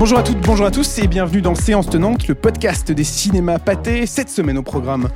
[0.00, 3.58] Bonjour à toutes, bonjour à tous et bienvenue dans Séance Tenante, le podcast des cinémas
[3.58, 4.06] pâtés.
[4.06, 5.10] Cette semaine au programme,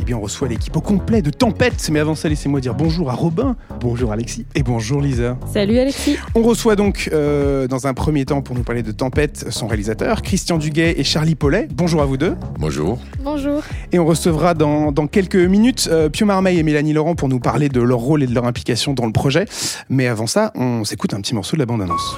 [0.00, 1.90] eh bien, on reçoit l'équipe au complet de Tempête.
[1.92, 5.36] Mais avant ça, laissez-moi dire bonjour à Robin, bonjour Alexis et bonjour Lisa.
[5.52, 6.16] Salut Alexis.
[6.34, 10.22] On reçoit donc, euh, dans un premier temps, pour nous parler de Tempête, son réalisateur,
[10.22, 11.68] Christian Duguay et Charlie Paulet.
[11.74, 12.34] Bonjour à vous deux.
[12.58, 12.98] Bonjour.
[13.22, 13.60] Bonjour.
[13.92, 17.40] Et on recevra dans, dans quelques minutes euh, Pio Marmeil et Mélanie Laurent pour nous
[17.40, 19.44] parler de leur rôle et de leur implication dans le projet.
[19.90, 22.16] Mais avant ça, on s'écoute un petit morceau de la bande-annonce.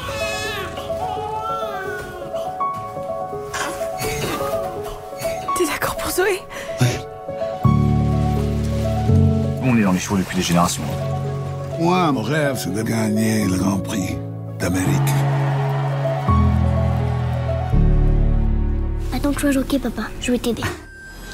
[9.82, 10.82] Est dans les chevaux depuis des générations.
[11.80, 14.16] Moi, mon rêve, c'est de gagner le Grand Prix
[14.58, 14.86] d'Amérique.
[19.14, 20.02] Attends que je sois jockey, papa.
[20.20, 20.62] Je vais t'aider.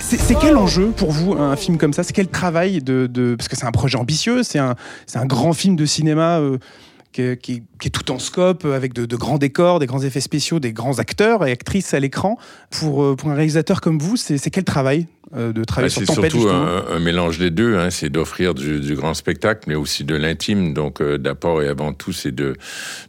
[0.01, 2.03] C'est c'est quel enjeu pour vous, un film comme ça?
[2.03, 4.75] C'est quel travail de, de- Parce que c'est un projet ambitieux, c'est un,
[5.07, 6.59] c'est un grand film de cinéma euh,
[7.13, 9.81] qui, est, qui est- qui est tout en scope, euh, avec de, de grands décors,
[9.81, 12.39] des grands effets spéciaux, des grands acteurs et actrices à l'écran.
[12.71, 15.07] Pour, euh, pour un réalisateur comme vous, c'est quel travail?
[15.37, 17.77] Euh, de Bah, travailler c'est sur Tempête surtout justement un, un mélange des deux.
[17.77, 17.91] Hein.
[17.91, 20.75] C'est d'offrir du, du grand spectacle, mais aussi de l'intime.
[20.75, 22.55] Donc, euh, d'abord et avant tout, c'est de,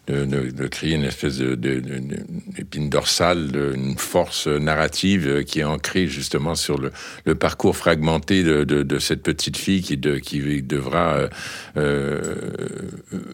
[0.08, 6.08] de, de- de créer une espèce d'épine dorsale, une force narrative euh, qui est ancrée
[6.08, 6.92] justement sur le,
[7.26, 11.30] le parcours fragmenté de, cette petite fille qui, de, qui devra
[11.78, 12.20] euh,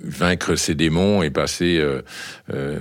[0.04, 1.84] vaincre ses démons et passer,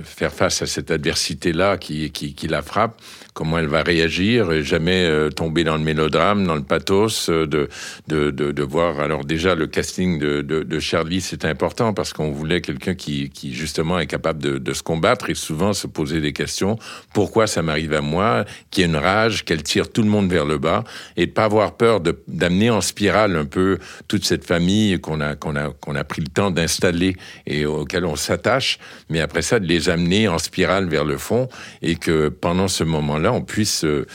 [0.03, 3.01] faire face à cette adversité-là qui, qui, qui la frappe.
[3.33, 7.69] Comment elle va réagir, et jamais tomber dans le dans le pathos, euh, de,
[8.07, 8.99] de, de, voir.
[8.99, 13.53] Alors déjà, le casting de, de, Charlie, c'est important parce qu'on voulait quelqu'un qui, qui
[13.53, 16.77] justement est capable de, se combattre et souvent se poser des questions.
[17.13, 18.45] Pourquoi ça m'arrive à moi?
[18.71, 20.83] Qui a une rage, qu'elle tire tout le monde vers le bas
[21.15, 25.95] et pas avoir peur d'amener en spirale un peu toute cette famille qu'on a a
[25.95, 28.79] a pris le temps d'installer et auquel on s'attache,
[29.09, 31.47] mais après ça de les amener en spirale vers le fond
[31.81, 34.05] et que pendant ce moment-là on puisse euh,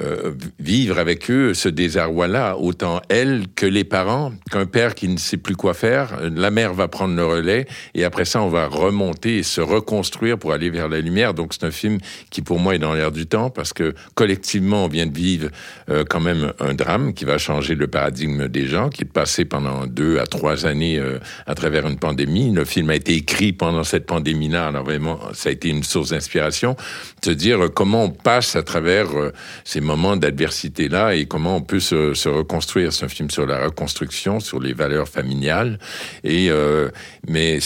[0.00, 5.18] euh, vivre avec eux ce désarroi-là, autant elle que les parents, qu'un père qui ne
[5.18, 8.66] sait plus quoi faire, la mère va prendre le relais, et après ça, on va
[8.66, 11.34] remonter et se reconstruire pour aller vers la lumière.
[11.34, 11.98] Donc c'est un film
[12.30, 15.48] qui, pour moi, est dans l'air du temps, parce que collectivement, on vient de vivre
[15.88, 19.44] euh, quand même un drame qui va changer le paradigme des gens, qui est passé
[19.44, 22.52] pendant deux à trois années euh, à travers une pandémie.
[22.52, 26.10] Le film a été écrit pendant cette pandémie-là, alors vraiment, ça a été une source
[26.10, 26.76] d'inspiration,
[27.24, 29.32] se dire comment on passe à travers euh,
[29.80, 32.92] ces moments d'adversité-là et comment on peut se, reconstruire.
[32.92, 35.78] C'est un film sur la reconstruction, sur les valeurs familiales.
[36.22, 36.90] Et euh,
[37.28, 37.58] mais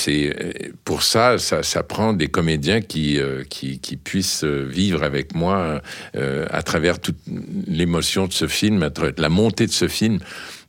[0.84, 3.42] pour ça, ça, prend des comédiens qui euh,
[4.04, 5.80] puissent vivre avec moi
[6.16, 7.18] euh, à travers toute
[7.66, 10.18] l'émotion de ce film, la montée de ce film.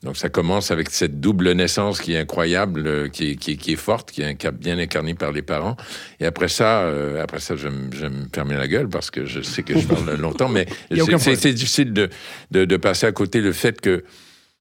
[0.06, 3.56] Donc ça commence avec cette double naissance qui est incroyable, euh, qui, est, qui, est,
[3.58, 5.76] qui est forte, qui est bien incarnée par les parents.
[6.20, 9.42] Et après ça, euh, après ça, je je me fermer la gueule parce que je
[9.42, 10.68] sais que je parle longtemps, mais
[11.18, 12.10] c'est difficile de,
[12.52, 14.04] de, de passer à côté le fait que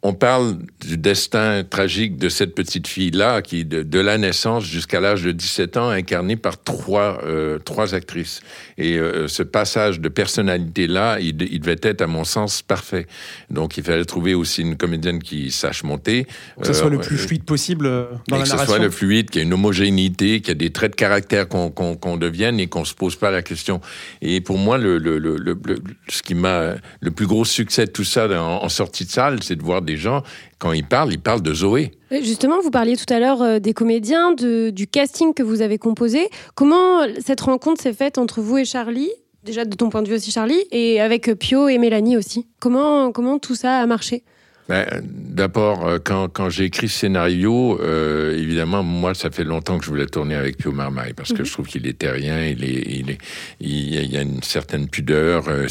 [0.06, 5.00] on parle du destin tragique de cette petite fille-là, qui de, de la naissance jusqu'à
[5.00, 8.40] l'âge de 17 ans, incarnée par trois, euh, trois actrices.
[8.76, 13.06] Et euh, ce passage de personnalité-là, il, de- il devait être, à mon sens, parfait.
[13.48, 16.26] Donc, il fallait trouver aussi une comédienne qui sache monter.
[16.60, 17.84] Que ce soit le Euh, plus fluide possible
[18.28, 18.74] dans et la que ce narration.
[18.74, 21.48] soit le fluide, qu'il y ait une homogénéité, qu'il y a des traits de caractère
[21.48, 23.80] qu'on devienne et qu'on se pose pas la question.
[24.20, 25.78] Et pour moi, le, le, le, le- le-
[26.08, 29.42] ce qui m'a le plus gros succès de tout ça en, en sortie de salle,
[29.42, 30.22] c'est de voir des gens
[30.58, 31.92] quand ils parlent, ils parlent de Zoé.
[32.12, 35.78] Euh, Justement, vous parliez tout à l'heure euh, des comédiens, du casting que vous avez
[35.78, 36.28] composé.
[36.54, 39.10] Comment cette rencontre s'est faite entre vous et Charlie
[39.44, 42.46] Déjà de ton point de vue aussi Charlie, et avec Pio et Mélanie aussi?
[42.60, 44.24] Comment, comment tout ça a marché?
[44.68, 49.78] Ben, D'abord, euh, quand, quand j'ai écrit ce scénario, euh, évidemment, moi, ça fait longtemps
[49.78, 52.64] que je voulais tourner avec Pio Marmaille parce que je trouve qu'il est terrien, il,
[52.64, 53.18] est, il, est,
[53.60, 55.66] il, y a- une certaine pudeur, euh,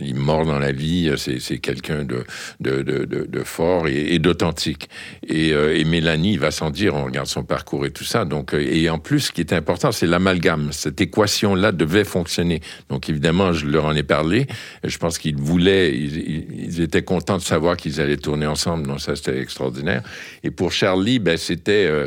[0.00, 2.24] il mord dans la vie, c'est quelqu'un de,
[2.60, 4.88] de, de, de, de fort et, et d'authentique.
[5.28, 8.24] Et, euh, et Mélanie, il va sans dire, on regarde son parcours et tout ça.
[8.24, 10.70] Donc, et en plus, ce qui est important, c'est l'amalgame.
[10.72, 12.60] Cette équation-là devait fonctionner.
[12.88, 14.46] Donc, évidemment, je leur en ai parlé.
[14.84, 18.86] Je pense qu'ils voulaient, ils étaient contents de savoir qu'ils allaient tourner ensemble.
[18.86, 20.02] Donc, ça, c'était extraordinaire.
[20.42, 21.86] Et pour Charlie, ben, c'était...
[21.86, 22.06] euh,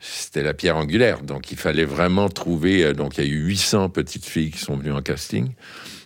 [0.00, 1.22] c'était la pierre angulaire.
[1.22, 2.84] Donc, il fallait vraiment trouver.
[2.84, 5.50] euh, Donc, il y a eu 800 petites filles qui sont venues en casting.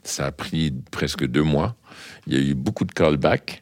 [0.03, 1.77] Ça a pris presque deux mois.
[2.27, 3.62] Il y a eu beaucoup de callbacks.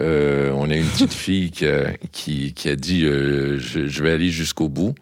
[0.00, 4.02] Euh, on a une petite fille qui a, qui, qui a dit euh, je, je
[4.02, 4.94] vais aller jusqu'au bout.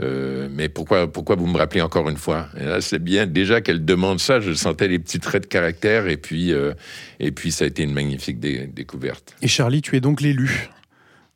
[0.00, 2.48] Euh, mais pourquoi, pourquoi vous me rappelez encore une fois?
[2.60, 3.26] Et là, c'est bien.
[3.26, 6.06] Déjà qu'elle demande ça, je sentais les petits traits de caractère.
[6.06, 6.74] Et puis, euh,
[7.18, 9.34] et puis ça a été une magnifique dé- découverte.
[9.42, 10.68] Et Charlie, tu es donc l'élu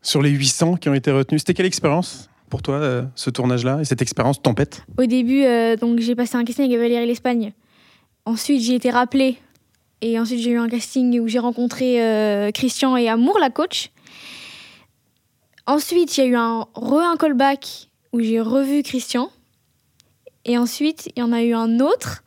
[0.03, 1.41] sur les 800 qui ont été retenus.
[1.41, 4.83] C'était quelle expérience pour toi, euh, ce tournage-là, et cette expérience tempête?
[4.99, 7.53] Au début, euh, donc j'ai passé un casting avec Valérie l'Espagne.
[8.25, 9.37] ensuite, j'ai été rappelée.
[10.03, 13.91] Et ensuite, j'ai eu un casting où j'ai rencontré euh, Christian et Amour, la coach.
[15.67, 19.31] Ensuite, il y a eu un re un callback où j'ai revu Christian.
[20.45, 22.25] Et ensuite, il y en a eu un autre,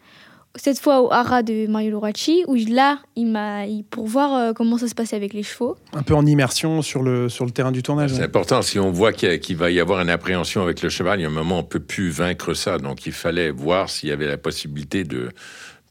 [0.56, 4.54] cette fois au Hara de Mario Loracci, où là, il m'a il- pour voir euh,
[4.54, 5.76] comment ça se passait avec les chevaux.
[5.94, 8.14] Un peu en immersion sur le, sur le terrain du tournage.
[8.14, 8.62] C'est important.
[8.62, 11.20] Si on voit qu'il y a- qu'il va y avoir une appréhension avec le cheval,
[11.20, 12.78] il y a un moment où on peut plus vaincre ça.
[12.78, 15.32] Donc, il fallait voir s'il y avait la possibilité de,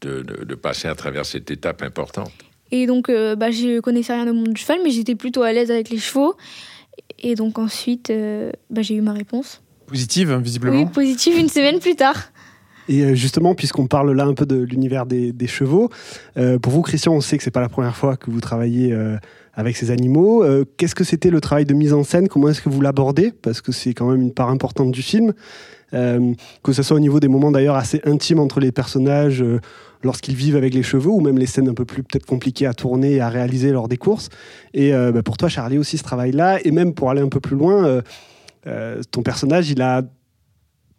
[0.03, 2.33] de, de- de passer à travers cette étape importante.
[2.71, 5.53] Et donc, euh, bah, je connaissais rien au monde du cheval, mais j'étais plutôt à
[5.53, 6.35] l'aise avec les chevaux.
[7.19, 9.63] Et donc ensuite, euh, bah, j'ai eu ma réponse.
[9.87, 10.79] Positive, visiblement.
[10.79, 12.17] Oui, positive une semaine plus tard.
[12.89, 15.91] Et euh, justement, puisqu'on parle là un peu de l'univers des, des chevaux,
[16.37, 18.93] euh, pour vous, Christian, on sait que c'est pas la première fois que vous travaillez
[18.93, 19.17] euh,
[19.55, 20.43] avec ces animaux.
[20.43, 22.27] Euh, Qu'est-ce que c'était le travail de mise en scène?
[22.29, 23.33] Comment est-ce que vous l'abordez?
[23.43, 25.33] Parce que c'est quand même une part importante du film.
[25.95, 29.61] Euh, que ce soit au niveau des moments d'ailleurs assez intimes entre les personnages euh,
[30.03, 32.75] lorsqu'ils vivent avec les chevaux, ou même les scènes un peu plus peut-être compliquées à
[32.75, 34.31] tourner et à réaliser lors des courses.
[34.75, 37.41] Et euh, bah, pour toi, Charlie, aussi ce travail-là, et même pour aller un peu
[37.41, 38.03] plus loin,
[39.11, 40.03] ton personnage, il a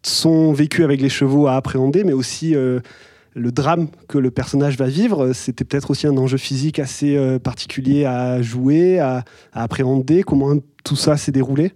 [0.05, 4.87] son vécu avec les chevaux à appréhender, mais aussi le drame que le personnage va
[4.87, 5.31] vivre.
[5.31, 9.23] C'était peut-être aussi un enjeu physique assez particulier à jouer, à,
[9.53, 10.23] appréhender.
[10.23, 11.71] Comment tout ça s'est déroulé?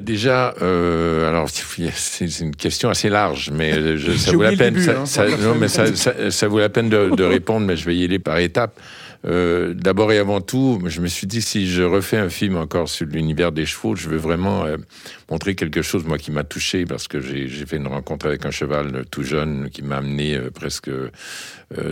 [0.00, 1.48] Déjà, euh, alors
[1.94, 4.74] c'est une question assez large, mais euh, je, ça vaut la peine.
[4.74, 7.84] début, ça, hein, ça- non, mais ça vaut la peine de, de répondre, mais je
[7.84, 8.78] vais y aller par étapes.
[9.26, 12.88] Euh, D'abord et avant tout, je me suis dit si je refais un film encore
[12.88, 14.78] sur l'univers des chevaux, je veux vraiment euh,
[15.30, 18.50] montrer quelque chose moi qui m'a touché parce que j'ai fait une rencontre avec un
[18.50, 20.90] cheval tout jeune qui m'a amené euh, presque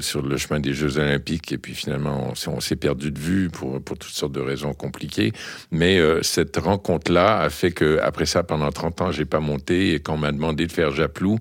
[0.01, 3.81] sur le chemin des Jeux Olympiques et puis finalement on, s'est- perdu de vue pour
[3.81, 5.33] toutes sortes de raisons compliquées.
[5.71, 10.01] Mais cette rencontre-là a fait que après ça, pendant 30 ans, j'ai pas monté et
[10.01, 11.39] quand on m'a demandé de faire Japlou,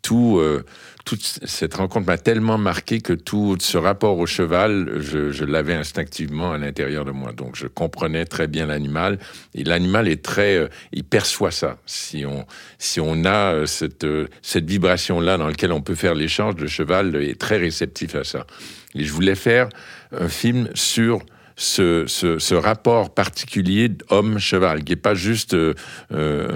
[0.00, 0.40] tout,
[1.06, 6.52] toute cette rencontre m'a tellement marqué que tout ce rapport au cheval, je, l'avais instinctivement
[6.52, 7.32] à l'intérieur de moi.
[7.32, 9.20] Donc je comprenais très bien l'animal
[9.54, 11.78] et l'animal est très, euh, il perçoit ça.
[11.86, 12.44] Si on,
[12.78, 16.66] si on a euh, cette, euh, cette vibration-là dans laquelle on peut faire l'échange, le
[16.66, 18.44] cheval est très réceptif à ça.
[18.96, 19.68] Et je voulais faire
[20.10, 21.20] un film sur
[21.56, 25.72] ce, ce, ce rapport particulier homme-cheval, qui est pas juste euh,
[26.12, 26.48] euh,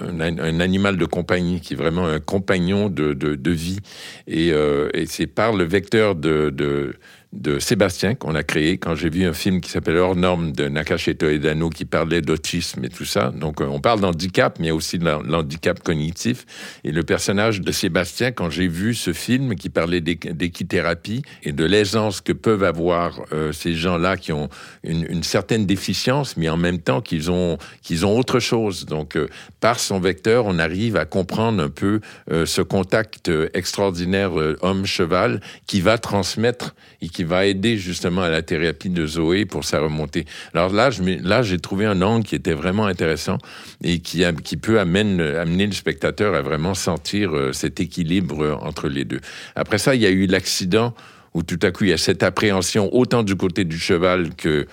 [0.00, 3.78] un, un animal de compagnie, qui est vraiment un compagnon de, de, de vie.
[4.26, 6.94] Et, euh, et c'est par le vecteur de, de,
[7.32, 10.68] de Sébastien qu'on a créé quand j'ai vu un film qui s'appelle Hors norme de
[10.68, 13.30] Nakasheto Edano qui parlait d'autisme et tout ça.
[13.30, 16.46] Donc euh, on parle d'handicap, mais aussi de l'han- l'handicap cognitif.
[16.84, 21.52] Et le personnage de Sébastien, quand j'ai vu ce film qui parlait d'équ- d'équithérapie et
[21.52, 24.48] de l'aisance que peuvent avoir euh, ces gens-là qui ont
[24.84, 27.58] une, certaine déficience, mais en même temps qu'ils ont,
[28.02, 28.86] ont autre chose.
[28.86, 29.28] Donc euh,
[29.60, 32.00] par son vecteur, on arrive à comprendre un peu
[32.30, 34.32] ce contact extraordinaire
[34.62, 39.80] homme-cheval qui va transmettre et va aider justement à la thérapie de Zoé pour sa
[39.80, 40.24] remontée.
[40.54, 40.90] Alors là,
[41.22, 43.38] là, j'ai trouvé un angle qui était vraiment intéressant
[43.82, 48.88] et qui, qui peut amener le spectateur à vraiment sentir euh, cet équilibre euh, entre
[48.88, 49.20] les deux.
[49.54, 50.94] Après ça, il y a eu l'accident
[51.34, 54.66] où tout à coup, il y a cette appréhension autant du côté du cheval que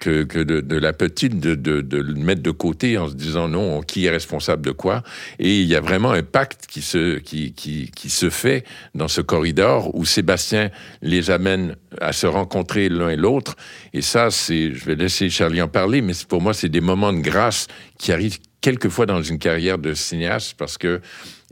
[0.00, 4.06] que, de, la petite, de, de, le mettre de côté en se disant non, qui
[4.06, 5.02] est responsable de quoi?
[5.38, 8.64] Et il y a vraiment un pacte qui se, qui, qui, qui se fait
[8.94, 13.56] dans ce corridor où Sébastien les amène à se rencontrer l'un et l'autre.
[13.92, 17.12] Et ça, c'est, je vais laisser Charlie en parler, mais pour moi, c'est des moments
[17.12, 17.66] de grâce
[17.98, 21.00] qui arrivent quelquefois dans une carrière de cinéaste parce que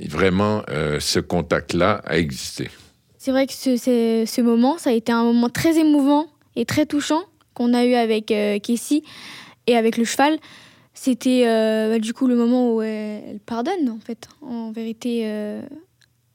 [0.09, 2.71] vraiment, euh, ce contact-là a existé.
[3.19, 6.27] C'est vrai que ce- ce moment, ça a été un moment très émouvant
[6.57, 7.23] et très touchant
[7.55, 9.03] qu'on a eu avec euh, Casey
[9.67, 10.39] et avec le cheval.
[10.95, 15.63] C'était euh, bah, du coup le moment où elle, pardonne, en fait, en vérité, euh,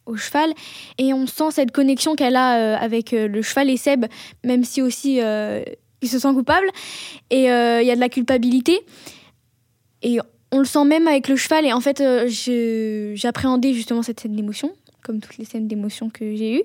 [0.05, 0.53] au cheval.
[0.97, 4.05] Et on sent cette connexion qu'elle a euh, avec le cheval et Seb,
[4.43, 5.19] même si aussi
[6.01, 6.67] il se sent coupable.
[7.29, 8.79] Et il y a de la culpabilité.
[10.01, 10.19] Et
[10.51, 11.65] on le sent même avec le cheval.
[11.65, 12.03] Et en fait,
[13.15, 14.71] j'appréhendais justement cette scène d'émotion,
[15.03, 16.63] comme toutes les scènes d'émotion que j'ai eues.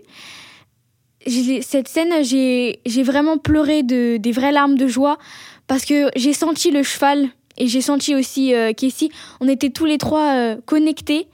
[1.27, 5.19] Cette scène, j'ai vraiment pleuré de, des vraies larmes de joie
[5.67, 9.09] parce que j'ai senti le cheval et j'ai senti aussi euh, Casey.
[9.41, 11.29] On était tous les trois euh, connectés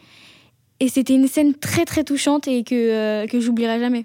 [0.80, 4.04] et c'était une scène très très touchante et que, euh, que j'oublierai jamais.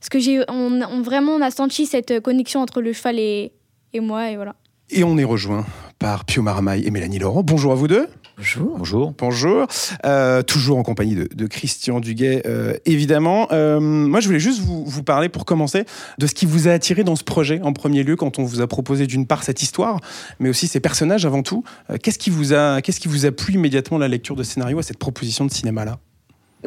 [0.00, 3.52] Parce que j'ai on, on- vraiment on a senti cette connexion entre le cheval et,
[3.92, 4.56] et moi et voilà.
[4.92, 5.64] Et on est rejoint
[6.00, 7.44] par Pio Marmaille et Mélanie Laurent.
[7.44, 8.08] Bonjour à vous deux.
[8.36, 8.78] Bonjour.
[8.78, 9.14] Bonjour.
[9.16, 9.66] Bonjour.
[10.04, 13.46] Euh, toujours en compagnie de, de Christian Duguay, euh, évidemment.
[13.52, 15.84] Euh, moi, je voulais juste vous, vous parler, pour commencer,
[16.18, 18.62] de ce qui vous a attiré dans ce projet, en premier lieu, quand on vous
[18.62, 20.00] a proposé d'une part cette histoire,
[20.40, 21.62] mais aussi ces personnages avant tout.
[21.90, 24.42] Euh, qu'est-ce qui vous a, qu'est-ce qui vous a plu immédiatement à la lecture de
[24.42, 25.98] scénario à cette proposition de cinéma-là?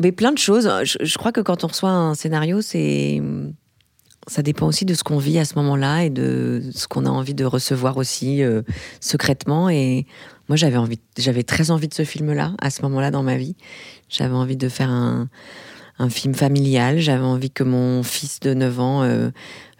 [0.02, 0.72] Mais plein de choses.
[0.84, 3.22] Je, je crois que quand on reçoit un scénario, c'est
[4.28, 7.10] ça dépend aussi de ce qu'on vit à ce moment-là et de ce qu'on a
[7.10, 8.62] envie de recevoir aussi euh,
[9.00, 9.70] secrètement.
[9.70, 10.06] Et
[10.48, 13.56] moi, j'avais envie, j'avais très envie de ce film-là à ce moment-là dans ma vie.
[14.10, 15.28] J'avais envie de faire un,
[16.00, 17.00] un film familial.
[17.00, 19.30] J'avais envie que mon fils de 9 ans euh,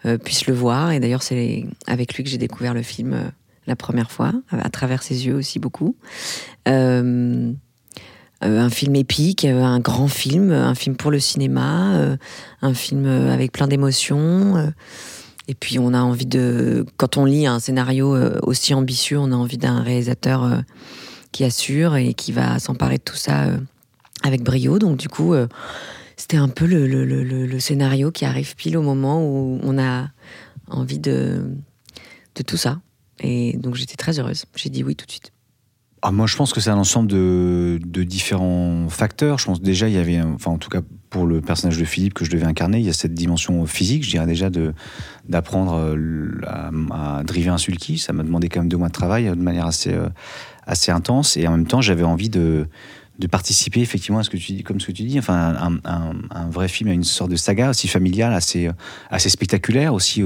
[0.04, 0.92] euh, puisse le voir.
[0.92, 3.32] Et d'ailleurs, c'est avec lui que j'ai découvert le film
[3.66, 5.96] la première fois, à travers ses yeux aussi beaucoup.
[8.44, 12.16] Un film épique, euh, un grand film, euh, un film pour le cinéma, euh,
[12.62, 14.56] un film euh, avec plein d'émotions.
[14.56, 14.70] euh.
[15.46, 19.30] Et puis on a envie de, quand on lit un scénario euh, aussi ambitieux, on
[19.30, 20.60] a envie d'un réalisateur euh,
[21.32, 23.58] qui assure et qui va s'emparer de tout ça euh,
[24.22, 24.78] avec brio.
[24.78, 25.46] Donc du coup, euh,
[26.16, 30.08] c'était un peu le scénario qui arrive pile au moment où on a
[30.70, 31.44] envie de,
[32.36, 32.80] de tout ça.
[33.20, 34.46] Et donc j'étais très heureuse.
[34.56, 35.33] J'ai dit oui tout de suite.
[36.06, 39.38] Ah, moi, je pense que c'est un ensemble de, différents facteurs.
[39.38, 42.12] Je pense déjà, il y avait, enfin, en tout cas, pour le personnage de Philippe
[42.12, 44.50] que je devais incarner, il y a cette dimension physique, je dirais déjà,
[45.30, 47.96] d'apprendre euh, à, à driver un sulky.
[47.96, 50.10] Ça m'a demandé quand même deux mois de travail euh, de manière assez, euh,
[50.66, 51.38] assez intense.
[51.38, 52.68] Et en même temps, j'avais envie de,
[53.18, 56.50] de participer effectivement à ce que tu dis, comme ce que tu dis, enfin, un,
[56.50, 58.68] vrai film, une sorte de saga aussi familiale, assez,
[59.08, 60.22] assez spectaculaire aussi.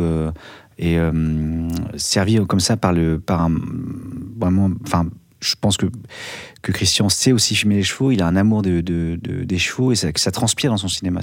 [0.79, 0.99] et
[1.97, 3.53] servi comme ça par le par un
[4.41, 5.07] vraiment enfin
[5.41, 5.87] je pense que,
[6.63, 9.59] que Christian sait aussi filmer les chevaux, il a un amour de, de- de- des
[9.59, 11.21] chevaux et ça, ça transpire dans son cinéma.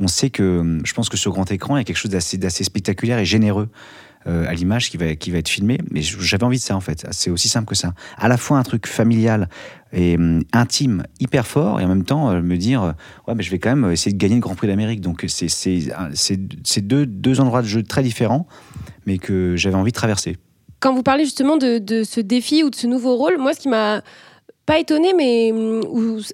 [0.00, 2.64] On sait que, je pense que sur grand écran, il y a quelque chose d'assez,
[2.64, 3.68] spectaculaire et généreux
[4.26, 5.78] euh, à l'image qui va, être filmé.
[5.90, 7.06] Mais j'avais envie de ça en fait.
[7.10, 7.94] C'est aussi simple que ça.
[8.16, 9.48] À la fois un truc familial
[9.92, 12.92] et hum, intime, hyper fort, et en même temps euh, me dire, euh,
[13.28, 15.00] ouais, mais je vais quand même essayer de gagner le Grand Prix d'Amérique.
[15.00, 16.36] Donc c'est,
[16.76, 18.46] deux endroits de jeu très différents,
[19.06, 20.36] mais que j'avais envie de traverser.
[20.80, 23.68] Quand vous parlez justement de, ce défi ou de ce nouveau rôle, moi, ce qui
[23.68, 24.02] m'a
[24.66, 25.82] pas étonné, mais hum,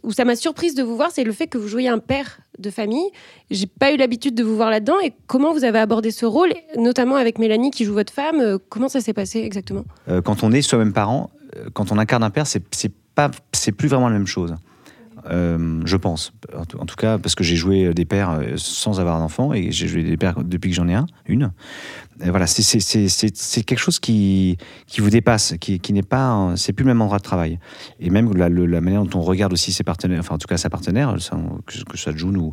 [0.02, 2.38] où, ça m'a surprise de vous voir, c'est le fait que vous jouiez un père
[2.58, 3.10] de famille.
[3.50, 5.00] J'ai pas eu l'habitude de vous voir là-dedans.
[5.02, 8.58] Et comment vous avez abordé ce rôle, notamment avec Mélanie qui joue votre femme euh,
[8.68, 9.84] Comment ça s'est passé exactement?
[10.08, 12.62] Euh, quand on est soi-même parent, euh, quand on incarne un père, c'est
[13.14, 14.54] pas, c'est plus vraiment la même chose.
[15.30, 16.32] Euh, je pense.
[16.54, 19.88] En tout, cas, parce que j'ai joué des pères euh, sans avoir d'enfant et j'ai
[19.88, 21.52] joué des pères depuis que j'en ai un, une.
[22.20, 24.56] Voilà, c'est- quelque chose qui,
[24.86, 27.58] qui vous dépasse, qui, n'est pas, c'est plus le même endroit de travail.
[28.00, 28.48] Et même la,
[28.80, 31.14] manière dont on regarde aussi ses partenaires, enfin en tout cas sa partenaire,
[31.66, 32.52] que, ce soit June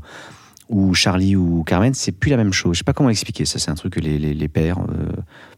[0.69, 2.73] ou, Charlie ou Carmen, c'est plus la même chose.
[2.73, 3.45] Je sais pas comment expliquer.
[3.45, 5.13] Ça, c'est un truc que les, pères, euh,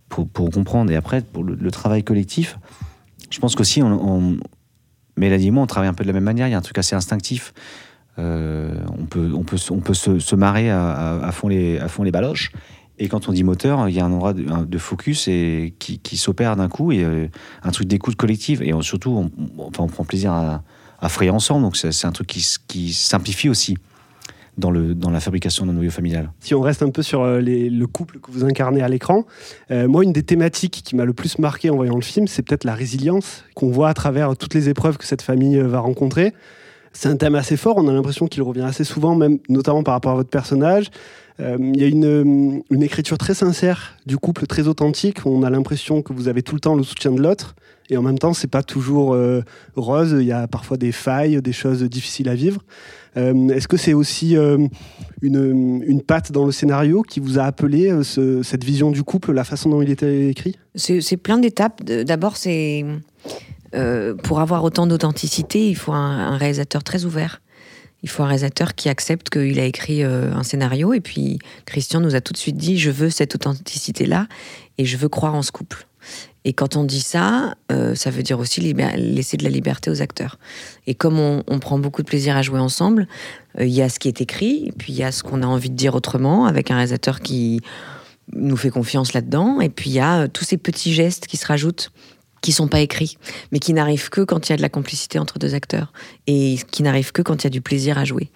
[0.10, 0.91] pour, comprendre.
[0.91, 2.60] Et après, pour le, le travail collectif,
[3.31, 4.38] je pense qu'aussi, on, on,
[5.17, 6.48] Mélanie et moi, on travaille un peu de la même manière.
[6.48, 7.53] Il y a un truc assez instinctif.
[8.17, 12.51] On peut, on peut, on peut se, marrer à, fond les, à fond les baloches.
[12.98, 16.55] Et quand on dit moteur, il y a un endroit de, focus et qui, s'opère
[16.55, 17.27] d'un coup et euh,
[17.63, 18.62] un truc d'écoute collective.
[18.62, 19.31] Et surtout, on,
[19.63, 20.63] enfin, on prend plaisir à,
[21.00, 21.63] à frayer ensemble.
[21.63, 23.77] Donc c'est un truc qui, qui simplifie aussi
[24.57, 26.31] dans, le, dans la fabrication d'un noyau familial.
[26.39, 29.25] Si on reste un peu sur euh, le couple que vous incarnez à l'écran,
[29.71, 32.41] euh, moi, une des thématiques qui m'a le plus marqué en voyant le film, c'est
[32.41, 35.79] peut-être la résilience qu'on voit à travers toutes les épreuves que cette famille euh, va
[35.79, 36.33] rencontrer.
[36.93, 39.93] C'est un thème assez fort, on a l'impression qu'il revient assez souvent, même notamment par
[39.95, 40.89] rapport à votre personnage.
[41.38, 45.25] Il y a une, une écriture très sincère du couple, très authentique.
[45.25, 47.55] On a l'impression que vous avez tout le temps le soutien de l'autre.
[47.89, 49.41] Et en même temps, c'est pas toujours euh,
[49.75, 50.15] rose.
[50.19, 52.61] Il y a parfois des failles, des choses difficiles à vivre.
[53.17, 54.57] Euh, Est-ce que c'est aussi euh,
[55.21, 59.31] une, patte dans le scénario qui vous a appelé euh, ce- cette vision du couple,
[59.33, 60.55] la façon dont il était écrit?
[60.75, 61.83] C'est plein d'étapes.
[61.83, 62.85] D'abord, c'est
[64.23, 67.41] pour avoir autant d'authenticité, il faut un, réalisateur très ouvert.
[68.03, 70.93] Il faut un réalisateur qui accepte qu'il a écrit un scénario.
[70.93, 74.27] Et puis, Christian nous a tout de suite dit Je veux cette authenticité-là
[74.77, 75.87] et je veux croire en ce couple.
[76.45, 80.01] Et quand on dit ça, euh, ça veut dire aussi laisser de la liberté aux
[80.01, 80.37] acteurs.
[80.85, 83.07] Et comme on, prend beaucoup de plaisir à jouer ensemble,
[83.59, 85.47] euh, il y a ce qui est écrit, puis il y a ce qu'on a
[85.47, 87.61] envie de dire autrement, avec un réalisateur qui
[88.31, 89.59] nous fait confiance là-dedans.
[89.59, 91.91] Et puis il y a euh, tous ces petits gestes qui se rajoutent,
[92.45, 93.17] qui sont pas écrits,
[93.51, 95.91] mais qui n'arrivent que quand il y a de la complicité entre deux acteurs,
[96.27, 98.29] et qui n'arrivent que quand il y a du plaisir à jouer.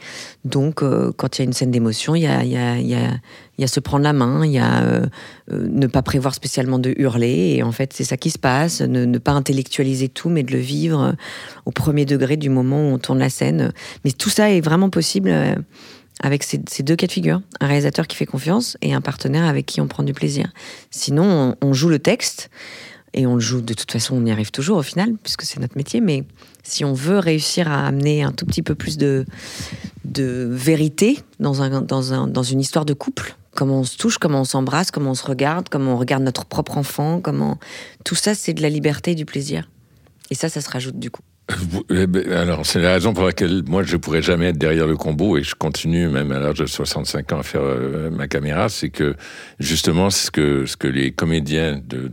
[0.45, 2.97] Donc euh, quand il y a une scène d'émotion, il y a, y, a, y,
[3.59, 5.05] y a se prendre la main, il y a euh,
[5.51, 8.81] euh, ne pas prévoir spécialement de hurler, et en fait c'est ça qui se passe,
[8.81, 11.11] ne, pas intellectualiser tout, mais de le vivre euh,
[11.67, 13.71] au premier degré du moment où on tourne la scène.
[14.03, 15.31] Mais tout ça est vraiment possible.
[16.21, 19.67] avec ces, deux cas de figure, un réalisateur qui fait confiance et un partenaire avec
[19.67, 20.51] qui on prend du plaisir.
[20.89, 22.49] Sinon, on, on joue le texte
[23.13, 25.59] et on le joue de toute façon, on y arrive toujours au final, puisque c'est
[25.59, 26.01] notre métier.
[26.01, 26.23] Mais
[26.63, 29.25] si on veut réussir à amener un tout petit peu plus de,
[30.05, 34.17] de vérité dans, un, dans, un, dans une histoire de couple, comment on se touche,
[34.17, 37.59] comment on s'embrasse, comment on se regarde, comment on regarde notre propre enfant, comment
[38.05, 39.69] tout ça, c'est de la liberté et du plaisir.
[40.29, 41.21] Et ça, ça se rajoute du coup.
[41.89, 44.95] Eh ben, alors, c'est la raison pour laquelle moi, je pourrais jamais être derrière le
[44.95, 48.69] combo et je continue, même à l'âge de 65 ans, à faire euh, ma caméra.
[48.69, 49.15] C'est que,
[49.59, 52.07] justement, ce que, ce que les comédiens de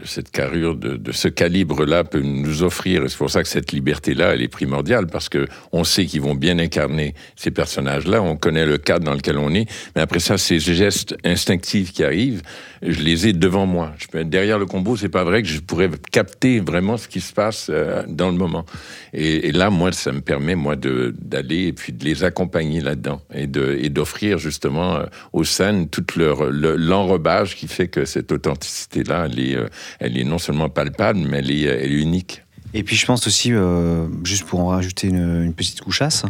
[0.00, 3.02] de cette carrure, de, ce calibre-là peut nous offrir.
[3.08, 6.34] C'est pour ça que cette liberté-là, elle est primordiale, parce que on sait qu'ils vont
[6.34, 10.38] bien incarner ces personnages-là, on connaît le cadre dans lequel on est, mais après ça,
[10.38, 12.42] ces gestes instinctifs qui arrivent,
[12.82, 13.92] je les ai devant moi.
[13.98, 17.08] Je peux être derrière le combo, c'est pas vrai que je pourrais capter vraiment ce
[17.08, 18.64] qui se passe euh, dans le moment.
[19.12, 23.20] Et, et, là, moi, ça me permet, moi, d'aller et puis de les accompagner là-dedans
[23.34, 29.40] et d'offrir justement euh, aux scènes tout leur l'enrobage qui fait que cette authenticité-là, elle
[29.40, 29.66] est, euh,
[30.00, 32.42] elle est non seulement palpable, mais elle est, est unique.
[32.74, 36.24] Et puis je pense aussi, euh, juste pour en rajouter une, une petite couchasse,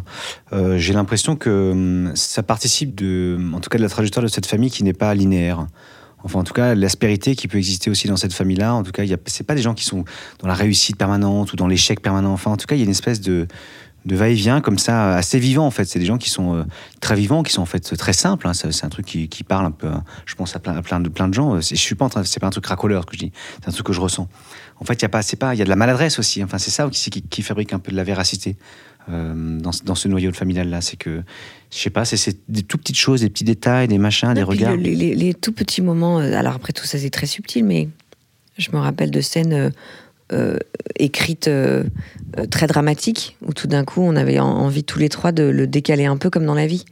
[0.53, 4.29] euh, j'ai l'impression que hum, ça participe de, en tout cas de la trajectoire de
[4.29, 5.67] cette famille qui n'est pas linéaire.
[6.25, 8.75] Enfin, en tout cas, l'aspérité qui peut exister aussi dans cette famille-là.
[8.75, 10.05] En tout cas, c'est pas des gens qui sont
[10.41, 12.33] dans la réussite permanente ou dans l'échec permanent.
[12.33, 13.47] Enfin, en tout cas, il y a une espèce de,
[14.05, 15.85] de va-et-vient comme ça, assez vivant en fait.
[15.85, 16.65] C'est des gens qui sont euh,
[17.01, 18.49] très vivants, qui sont en fait très simples.
[18.49, 18.53] Hein.
[18.55, 19.91] C'est un truc qui, qui, parle un peu,
[20.27, 21.61] je pense, à plein, de, plein de gens.
[21.61, 23.93] Je suis pas c'est pas un truc racoleur que je dis, c'est un truc que
[23.93, 24.29] je ressens.
[24.81, 26.43] En fait, il y a pas, c'est pas, il y a de la maladresse aussi.
[26.43, 28.57] Enfin, c'est ça qui, qui, fabrique un peu de la véracité
[29.11, 30.81] euh, dans, dans, ce noyau familial là.
[30.81, 31.23] C'est que,
[31.71, 34.77] je sais pas, c'est des tout petites choses, des petits détails, des machins, des regards.
[34.77, 36.21] les, les, les, tout petits moments.
[36.21, 37.89] Euh, alors après tout ça, c'est très subtil, mais
[38.57, 39.73] je me rappelle de scènes
[40.31, 40.59] euh,
[40.99, 41.85] écrite euh,
[42.39, 45.67] euh, très dramatique, où tout d'un coup on avait envie tous les trois de le
[45.67, 46.85] décaler un peu comme dans la vie,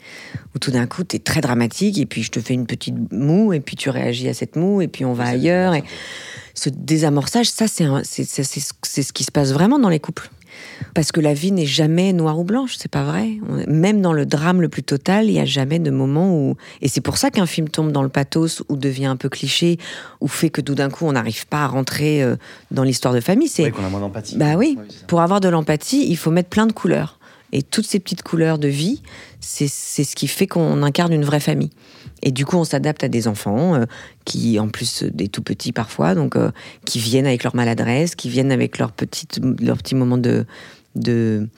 [0.54, 2.94] où tout d'un coup tu es très dramatique et puis je te fais une petite
[3.12, 5.74] moue et puis tu réagis à cette moue et puis on va ailleurs.
[5.74, 5.84] Et
[6.54, 10.30] ce désamorçage, ça c'est ce qui se passe vraiment dans les couples.
[10.94, 13.38] Parce que la vie n'est jamais noire ou blanche, c'est pas vrai.
[13.66, 16.56] Même dans le drame le plus total, il n'y a jamais de moment où.
[16.82, 19.78] Et c'est pour ça qu'un film tombe dans le pathos ou devient un peu cliché
[20.20, 22.36] ou fait que tout d'un coup on n'arrive pas à rentrer euh,
[22.70, 23.48] dans l'histoire de famille.
[23.48, 24.36] C'est qu'on a moins d'empathie.
[24.36, 24.78] Bah oui.
[25.06, 27.18] pour avoir de l'empathie, il faut mettre plein de couleurs.
[27.52, 29.02] Et toutes ces petites couleurs de vie,
[29.40, 31.70] c'est ce qui fait qu'on incarne une vraie famille.
[32.22, 33.84] Et du coup, on s'adapte à des enfants euh,
[34.24, 36.50] qui, en plus des tout petits parfois, donc euh,
[36.84, 40.46] qui viennent avec leur maladresse, qui viennent avec leur petite, leur petit moment de,
[40.94, 41.48] de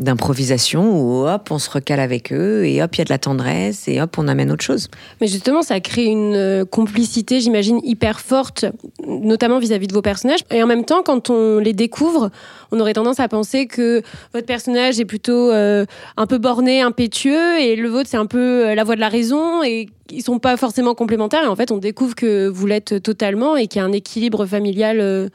[0.00, 3.18] d'improvisation où hop, on se recale avec eux et hop, il y a de la
[3.18, 4.88] tendresse et hop, on amène autre chose.
[5.20, 8.64] Mais justement, ça crée une euh, complicité, j'imagine, hyper forte,
[9.06, 10.40] notamment vis-à-vis de vos personnages.
[10.50, 12.30] Et en même temps, quand on les découvre,
[12.72, 15.84] on aurait tendance à penser que votre personnage est plutôt euh,
[16.16, 19.10] un peu borné, impétueux et le vôtre, c'est un peu euh, la voix de la
[19.10, 21.44] raison et ils sont pas forcément complémentaires.
[21.44, 24.46] Et en fait, on découvre que vous l'êtes totalement et qu'il y a un équilibre
[24.46, 25.30] familial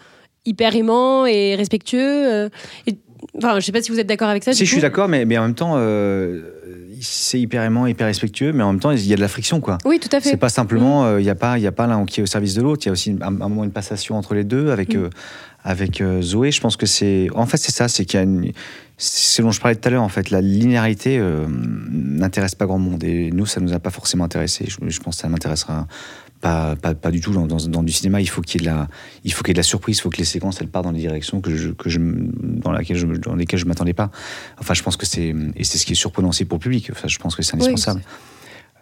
[0.46, 2.50] hyper aimant et respectueux.
[3.38, 4.54] Enfin, je sais pas si vous êtes d'accord avec ça.
[4.54, 6.42] Si, je suis d'accord, mais, mais en même temps, euh,
[7.02, 9.62] c'est hyper aimant, hyper respectueux, mais en même temps, il y a de la friction,
[9.62, 9.78] quoi.
[9.86, 10.30] Oui, tout à fait.
[10.30, 11.06] C'est pas simplement, mm.
[11.06, 12.84] euh, il n'y a pas, il a pas l'un qui est au service de l'autre.
[12.86, 14.96] Il y a aussi un, moment une passation entre les deux avec.
[14.96, 15.04] Mm.
[15.04, 15.10] Euh,
[15.68, 17.28] avec Zoé, je pense que c'est.
[17.34, 18.52] En fait, c'est ça, c'est qu'il y a une.
[19.00, 20.30] C'est ce dont je parlais tout à l'heure, en fait.
[20.30, 21.20] La linéarité
[21.90, 23.04] n'intéresse pas grand monde.
[23.04, 24.66] Et nous, ça nous a pas forcément intéressé.
[24.68, 25.88] Je, je pense que ça m'intéressera
[26.46, 27.32] pas, pas, pas, du tout.
[27.32, 28.88] Dans, dans, du cinéma, il faut qu'il y ait de la,
[29.24, 30.86] il faut qu'il y ait de la surprise, il faut que les séquences elles partent
[30.86, 34.12] dans des directions que je, que je, dans, laquelle je, dans lesquelles je m'attendais pas.
[34.60, 36.90] Enfin, je pense que c'est et c'est ce qui est surprenant aussi pour le public.
[36.92, 38.02] Enfin, je pense que c'est indispensable.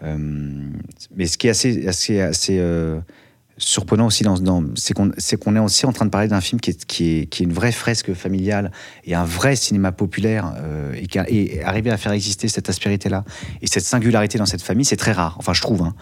[0.04, 0.18] euh,
[1.16, 3.00] mais ce qui est assez, assez, assez euh,
[3.58, 6.42] surprenant aussi dans, dans c'est qu'on c'est qu'on est aussi en train de parler d'un
[6.42, 8.72] film qui est, qui est, qui est une vraie fresque familiale
[9.06, 12.68] et un vrai cinéma populaire euh, et, qui a, et arriver à faire exister cette
[12.68, 13.24] aspérité là
[13.62, 15.96] et cette singularité dans cette famille c'est très rare enfin je trouve hein.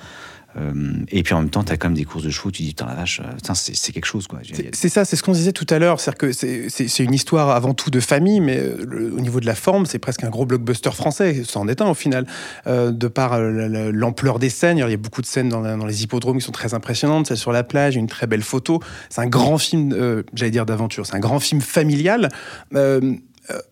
[0.58, 0.74] Euh,
[1.10, 2.70] et puis en même temps, tu as quand même des courses de chevaux, tu dis,
[2.70, 4.28] putain la vache, euh, c'est quelque chose.
[4.28, 4.40] quoi.
[4.74, 6.00] C'est ça, c'est ce qu'on disait tout à l'heure.
[6.00, 9.56] C'est-à-dire que c'est une histoire avant tout de famille, mais euh, au niveau de la
[9.56, 12.26] forme, c'est presque un gros blockbuster français, c'en est un au final.
[12.66, 16.38] de par l'ampleur des scènes, il y a beaucoup de scènes dans, dans, les hippodromes
[16.38, 18.82] qui sont très impressionnantes, celle sur la plage, une très belle photo.
[19.10, 22.30] C'est un grand film, j'allais dire d'aventure, c'est un grand film familial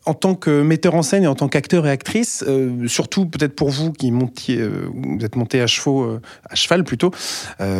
[0.05, 3.55] en tant que metteur en scène et en tant qu'acteur et actrice, euh, surtout peut-être
[3.55, 7.11] pour vous qui montiez, euh, vous êtes monté à chevaux, euh, à cheval plutôt,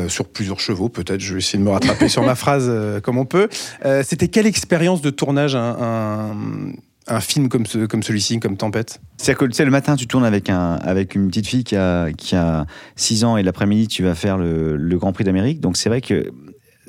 [0.07, 1.19] sur plusieurs chevaux peut-être.
[1.19, 2.71] Je vais essayer de me rattraper sur ma phrase
[3.03, 3.49] comme on peut.
[4.03, 6.45] C'était quelle expérience de tournage un,
[7.07, 8.99] un, film comme, ce, comme celui-ci, comme Tempête?
[9.17, 11.75] C'est-à-dire que tu sais, le matin, tu tournes avec, un, avec une petite fille qui
[11.75, 15.59] a, qui a 6 ans et l'après-midi, tu vas faire le, le Grand Prix d'Amérique.
[15.59, 16.31] Donc c'est vrai que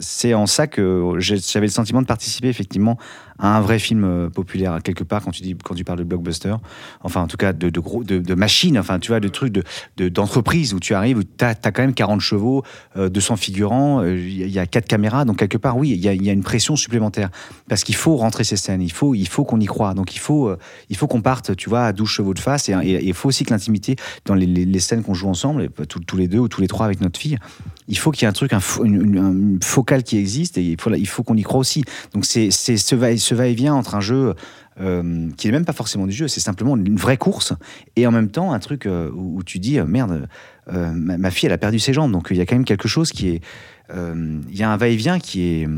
[0.01, 2.99] c'est en ça que j'avais le sentiment de participer effectivement
[3.43, 6.55] un vrai film euh, populaire quelque part quand tu dis quand tu parles de blockbuster.
[7.03, 10.75] Enfin en tout cas de de de, machines enfin tu vois de trucs de d'entreprise
[10.75, 12.65] où tu arrives où tu as, quand même 40 chevaux
[12.97, 15.25] 200 euh, figurants euh, il y a quatre caméras.
[15.25, 17.31] Donc quelque part oui il y a, une pression supplémentaire.
[17.69, 18.83] Parce qu'il faut rentrer ces scènes.
[18.83, 20.55] Il faut il faut qu'on y croit donc il faut
[20.89, 22.69] il faut qu'on parte tu vois à 12 chevaux de face.
[22.69, 26.29] Et il faut aussi que l'intimité dans les, les, scènes qu'on joue ensemble tous, les
[26.29, 27.39] deux ou tous les trois avec notre fille
[27.91, 31.23] il faut qu'il y ait un truc un, une, focale qui existe et il faut
[31.23, 34.35] qu'on y croit aussi donc c'est ce, va-et-vient entre un jeu
[34.81, 37.53] euh, qui n'est même pas forcément du jeu, c'est simplement une vraie course,
[37.97, 40.27] et en même temps un truc euh, où, tu dis, euh, merde,
[40.73, 43.11] ma, fille, elle a perdu ses jambes, donc il y a quand même quelque chose
[43.11, 43.43] qui est...
[43.93, 45.69] Il y a un va-et-vient qui est...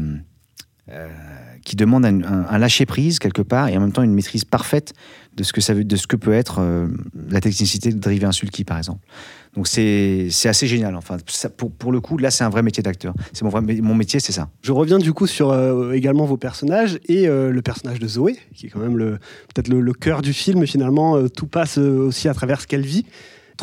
[1.65, 4.93] qui demande un, un lâcher-prise quelque part et en même temps une maîtrise parfaite
[5.35, 6.61] de ce que, de ce que peut être
[7.31, 9.01] la technicité de driver un sulky, par exemple.
[9.55, 10.97] Donc c'est assez génial.
[10.97, 11.19] Enfin,
[11.57, 13.13] pour, pour le coup, là, c'est un vrai métier d'acteur.
[13.33, 14.49] C'est mon, vrai, mon métier, c'est ça.
[14.63, 18.39] Je reviens du coup sur euh, également vos personnages et euh, le personnage de Zoé,
[18.55, 20.67] qui est quand même peut-être le, le cœur du film.
[20.67, 23.05] Finalement, euh, tout passe aussi à travers ce qu'elle vit.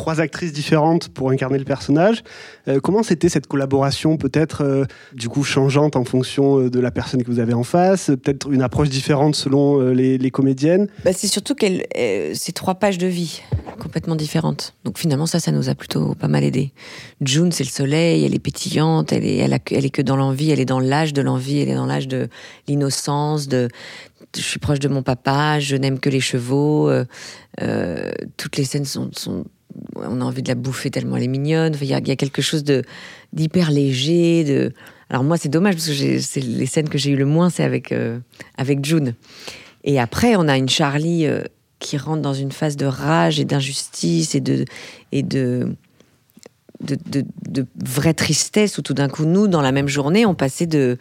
[0.00, 2.22] Trois actrices différentes pour incarner le personnage.
[2.68, 6.90] Euh, comment c'était cette collaboration, peut-être euh, du coup changeante en fonction euh, de la
[6.90, 10.88] personne que vous avez en face, peut-être une approche différente selon les, comédiennes?
[11.04, 11.84] Bah, c'est surtout qu'elle,
[12.32, 13.42] c'est trois pages de vie
[13.78, 14.72] complètement différentes.
[14.84, 16.72] Donc finalement, ça, ça nous a plutôt pas mal aidé.
[17.20, 20.60] June, c'est le soleil, elle est pétillante, elle est, elle, est que dans l'envie, elle
[20.60, 22.28] est dans l'âge de l'envie, elle est dans l'âge de
[22.68, 23.68] l'innocence, de,
[24.34, 26.90] je suis proche de mon papa, je n'aime que les chevaux.
[28.38, 29.10] toutes les scènes sont-
[29.96, 31.74] on a envie de la bouffer tellement elle est mignonne.
[31.80, 32.82] Il y, a, quelque chose de
[33.32, 34.44] d'hyper léger.
[34.44, 34.72] De...
[35.08, 37.64] Alors moi, c'est dommage parce que c'est les scènes que j'ai eu le moins, c'est
[37.64, 38.18] avec euh,
[38.56, 39.14] avec June.
[39.84, 41.42] Et après, on a une Charlie euh,
[41.78, 44.64] qui rentre dans une phase de rage et d'injustice et de
[45.12, 45.76] et de,
[46.80, 50.98] de vraie tristesse où tout d'un coup, nous, dans la même journée, on passait de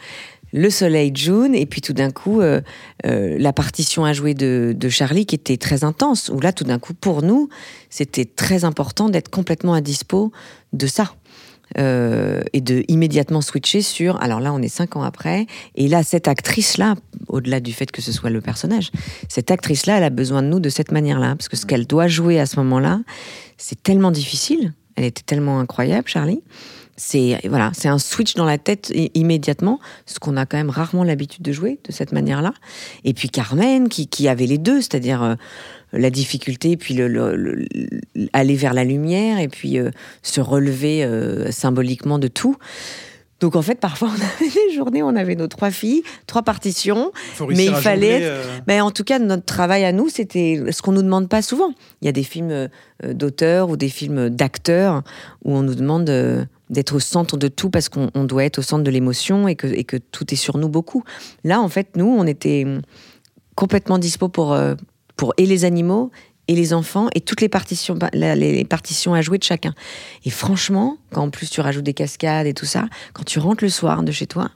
[0.54, 2.62] le soleil June et puis tout d'un coup euh,
[3.06, 6.80] euh, la partition à jouer de, Charlie qui était très intense où là tout d'un
[6.80, 7.50] coup pour nous
[7.90, 10.32] c'était très important d'être complètement à dispo
[10.74, 11.14] de ça
[11.78, 16.02] Euh, et de immédiatement switcher sur alors là on est cinq ans après et là
[16.02, 16.96] cette actrice là
[17.28, 18.90] au-delà du fait que ce soit le personnage
[19.28, 21.68] cette actrice là elle a besoin de nous de cette manière là parce que ce
[21.68, 23.02] qu'elle doit jouer à ce moment là
[23.60, 24.74] c'est tellement difficile.
[24.96, 26.42] Elle était tellement incroyable Charlie
[27.02, 31.06] c'est voilà, c'est un switch dans la tête immédiatement, ce qu'on a quand même rarement
[31.06, 32.54] l'habitude de jouer de cette manière-là.
[33.06, 35.36] Et puis Carmen, qui, qui avait les deux, c'est-à-dire euh,
[35.94, 39.92] la difficulté, puis le, le- le- le- aller vers la lumière, et puis euh,
[40.24, 42.58] se relever euh, symboliquement de tout.
[43.40, 46.44] Donc en fait, parfois, on avait des journées où on avait nos trois filles, trois
[46.44, 50.62] partitions, Faut mais il fallait jongler, Ben, en tout cas, notre travail à nous, c'était
[50.72, 51.72] ce qu'on nous demande pas souvent.
[52.02, 52.68] Il y a des films
[53.08, 55.04] d'auteurs ou des films d'acteurs
[55.46, 58.62] où on nous demande d'être au centre de tout parce qu'on on doit être au
[58.62, 61.04] centre de l'émotion et que, tout est sur nous beaucoup.
[61.44, 62.82] Là, en fait, nous, on était hum,
[63.56, 64.76] complètement dispo pour, euh,
[65.16, 66.12] pour et les animaux
[66.48, 69.76] et les enfants et toutes les partitions, les les partitions à jouer de chacun.
[70.26, 73.64] Et franchement, quand en plus tu rajoutes des cascades et tout ça, quand tu rentres
[73.64, 74.50] le soir de chez toi,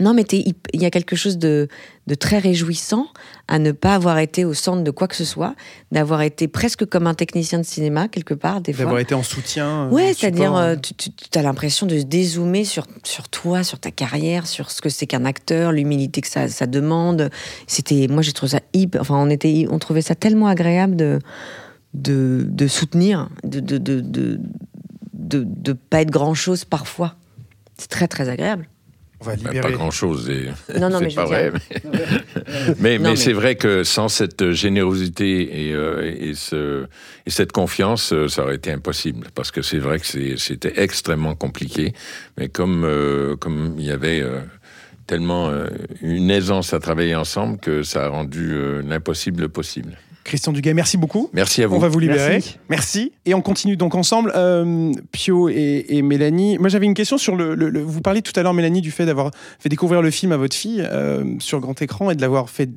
[0.00, 1.68] non, mais il y a quelque chose de,
[2.06, 3.06] de très réjouissant
[3.48, 5.54] à ne pas avoir été au centre de quoi que ce soit,
[5.92, 8.84] d'avoir été presque comme un technicien de cinéma quelque part des fois.
[8.84, 9.86] D'avoir été en soutien.
[9.86, 13.90] euh, Ouais, c'est-à-dire, euh, tu, as l'impression de se dézoomer sur, sur toi, sur ta
[13.90, 17.30] carrière, sur ce que c'est qu'un acteur, l'humilité que ça, ça demande.
[17.66, 19.00] C'était, moi, j'ai trouvé ça hyper.
[19.00, 21.18] Enfin, on était, on trouvait ça tellement agréable de
[21.94, 24.40] de, de soutenir, de de, de, de
[25.12, 27.14] de de pas être grand chose parfois.
[27.78, 28.68] C'est très très agréable.
[29.20, 29.60] On va Ben, libérer.
[29.60, 30.28] pas grand-chose.
[30.28, 31.52] et- Non, non, c'est mais je pas veux vrai.
[31.84, 36.84] dire- Mais, mais, c'est vrai que sans cette générosité et, euh, et, ce,
[37.26, 39.28] et cette confiance, euh, ça aurait été impossible.
[39.34, 41.92] Parce que c'est vrai que c'était extrêmement compliqué.
[42.38, 44.40] Mais comme, euh, comme il y avait euh,
[45.06, 45.68] tellement euh,
[46.02, 49.96] une aisance à travailler ensemble que ça a rendu euh, l'impossible possible.
[50.24, 51.28] Christian Duguay, merci beaucoup.
[51.32, 51.76] Merci à vous.
[51.76, 52.32] On va vous libérer.
[52.32, 52.56] Merci.
[52.70, 53.12] Merci.
[53.26, 54.32] Et on continue donc ensemble.
[54.34, 56.58] Euh, Pio et, et Mélanie.
[56.58, 58.90] Moi, j'avais une question sur le, le- le- Vous parliez tout à l'heure, Mélanie, du
[58.90, 62.20] fait d'avoir fait découvrir le film à votre fille euh, sur grand écran et de
[62.22, 62.70] l'avoir fait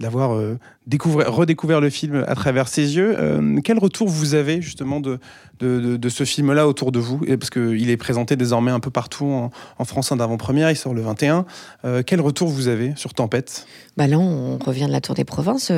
[0.00, 3.14] d'avoir euh, découvert, redécouvert le film à travers ses yeux.
[3.16, 5.18] Euh, quel retour vous avez justement de,
[5.60, 7.20] de, de- de ce film-là autour de vous?
[7.28, 10.76] Et Parce qu'il est présenté désormais un peu partout en, en France en avant-première, il
[10.76, 11.44] sort le 21.
[11.84, 13.66] Euh, quel retour vous avez sur Tempête?
[13.96, 15.70] Bah là, on revient de la tour des Provinces.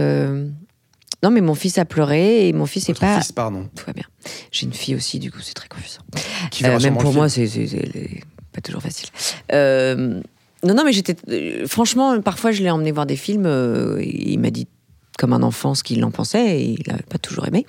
[1.27, 3.21] Non, mais mon fils a pleuré et mon fils est Votre pas.
[3.21, 3.69] fils, pardon.
[3.75, 4.05] Tout va bien.
[4.53, 6.03] J'ai une fille aussi, du coup, c'est très confusant.
[6.53, 7.49] Qui Euh, même pour moi, c'est
[8.53, 9.09] pas toujours facile.
[9.53, 10.21] Euh,
[10.63, 11.17] non, non, mais j'étais.
[11.29, 13.47] euh, franchement, parfois, je l'ai emmené voir des films.
[13.47, 14.69] euh, et il m'a dit
[15.19, 17.67] comme un enfant ce qu'il en pensait et il n'avait pas toujours aimé.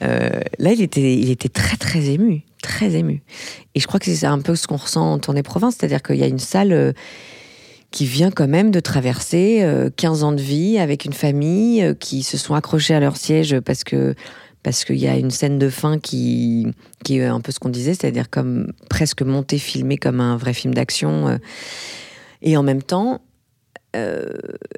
[0.00, 2.42] Là, il était, il était très, très ému.
[2.62, 3.22] Très ému.
[3.74, 6.16] Et je crois que c'est un peu ce qu'on ressent en tournée province, c'est-à-dire qu'il
[6.16, 6.94] y a une salle.
[7.92, 11.82] Euh, qui vient quand même de traverser euh, 15 ans de vie avec une famille
[11.82, 14.14] euh, qui se sont accrochés à leur siège parce que
[14.62, 16.66] parce qu'il y a une scène de fin qui
[17.04, 20.54] qui est un peu ce qu'on disait, c'est-à-dire comme presque monté, filmé comme un vrai
[20.54, 21.38] film d'action, euh,
[22.42, 23.20] et en même temps,
[23.96, 24.30] euh,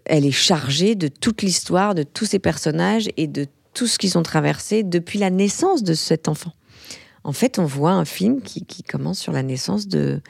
[0.04, 4.16] elle est chargée de toute l'histoire, de tous ces personnages et de tout ce qu'ils
[4.18, 6.52] ont traversé depuis la naissance de cet enfant.
[7.22, 10.20] En fait, on voit un film qui, qui commence sur la naissance de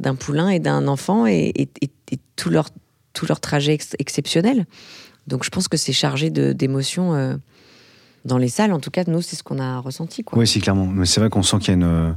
[0.00, 2.68] d'un poulain et d'un enfant et, et, et- et tout leur
[3.12, 4.66] tout leur trajet ex- exceptionnel.
[5.26, 7.36] Donc je pense que c'est chargé d'émotions euh,
[8.24, 8.72] dans les salles.
[8.72, 10.22] En tout cas, nous, c'est ce qu'on a ressenti.
[10.24, 10.38] Quoi.
[10.38, 10.86] Oui, c'est clairement.
[10.86, 12.14] Mais c'est vrai qu'on sent qu'il y a une,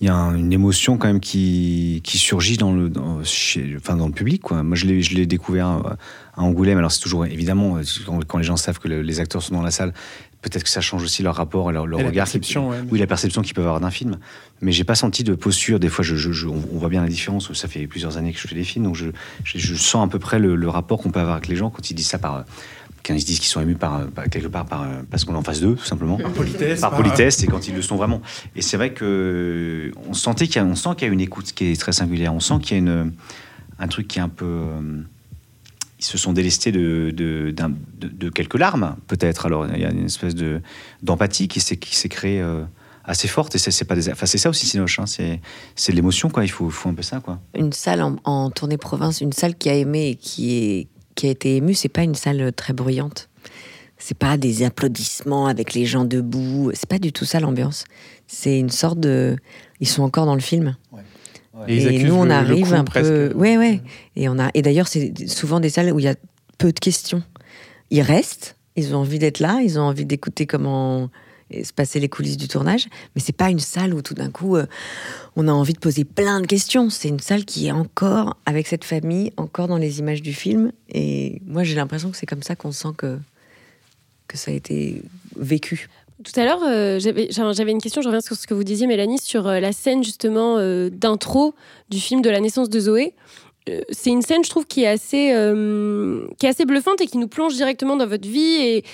[0.00, 3.74] il y a un- une émotion quand même qui, qui surgit dans le, dans, chez-
[3.78, 4.42] enfin, dans le public.
[4.42, 4.62] Quoi.
[4.62, 5.90] Moi, je l'ai, je l'ai découvert euh,
[6.36, 6.78] à Angoulême.
[6.78, 9.54] Alors, c'est toujours, évidemment, euh, quand, quand les gens savent que le- les acteurs sont
[9.54, 9.94] dans la salle,
[10.42, 12.24] peut-être que ça change aussi leur rapport et leur, leur Et la regard.
[12.26, 12.76] perception, ouais.
[12.90, 14.18] Oui, la perception qu'ils peuvent avoir d'un film.
[14.60, 15.80] Mais j'ai pas senti de posture.
[15.80, 17.52] Des fois, je, je- je- on voit bien la différence.
[17.54, 20.38] Ça fait plusieurs années que je fais des films, donc je, sens à peu près
[20.38, 22.44] le, le rapport qu'on peut avoir avec les gens quand ils disent ça par.
[23.10, 25.02] Euh, Quand ils se disent qu'ils sont émus par, euh, par- quelque part par, euh,
[25.10, 26.80] parce qu'on est en face d'eux, tout simplement Par politesse.
[26.80, 28.20] par politesse et quand ils le sont vraiment.
[28.54, 31.20] Et c'est vrai que on sentait qu'il y a, on sent qu'il y a une
[31.20, 32.34] écoute qui est très singulière.
[32.34, 33.12] On sent qu'il y a une,
[33.78, 34.44] un truc qui est un peu.
[34.46, 35.02] euh,
[35.98, 39.46] ils se sont délestés de, de, d'un- de- de quelques larmes, peut-être.
[39.46, 40.60] Alors il y a une espèce de
[41.02, 42.64] d'empathie qui s'est qui s'est créée euh,
[43.04, 43.54] assez forte.
[43.54, 44.98] Et c'est, c'est pas des, enfin c'est ça aussi Cinoche.
[44.98, 45.40] Hein, c'est
[45.74, 46.44] c'est de l'émotion quoi.
[46.44, 47.40] Il faut, faut un peu ça quoi.
[47.54, 51.26] Une salle en, en tournée province, une salle qui a aimé et qui, est, qui
[51.26, 53.28] a été émue, c'est pas une salle très bruyante.
[53.98, 56.70] C'est pas des applaudissements avec les gens debout.
[56.74, 57.84] C'est pas du tout ça l'ambiance.
[58.28, 59.36] C'est une sorte de.
[59.80, 60.76] Ils sont encore dans le film.
[61.68, 63.08] Et nous, on le- le arrive un presque.
[63.08, 63.32] peu.
[63.34, 63.80] Ouais, ouais.
[64.14, 64.50] Et, on a...
[64.52, 66.14] et d'ailleurs, c'est souvent des salles où il y a
[66.58, 67.22] peu de questions.
[67.90, 71.08] Ils restent, ils ont envie d'être là, ils ont envie d'écouter comment
[71.50, 72.88] se passer les coulisses du tournage.
[73.14, 74.66] Mais c'est pas une salle où tout d'un coup, euh,
[75.36, 76.90] on a envie de poser plein de questions.
[76.90, 80.72] C'est une salle qui est encore avec cette famille, encore dans les images du film.
[80.88, 83.18] Et moi, j'ai l'impression que c'est comme ça qu'on sent que,
[84.28, 85.02] que ça a été
[85.36, 85.88] vécu.
[86.24, 89.18] Tout à l'heure, euh, j'avais une question, je reviens sur ce que vous disiez, Mélanie,
[89.18, 90.58] sur euh, la scène justement
[90.90, 91.54] d'intro
[91.90, 93.14] du film de la naissance de Zoé.
[93.90, 95.34] C'est une scène, je trouve, qui est assez,
[96.38, 98.54] qui est assez bluffante et qui nous plonge directement dans votre vie.
[98.60, 98.84] Et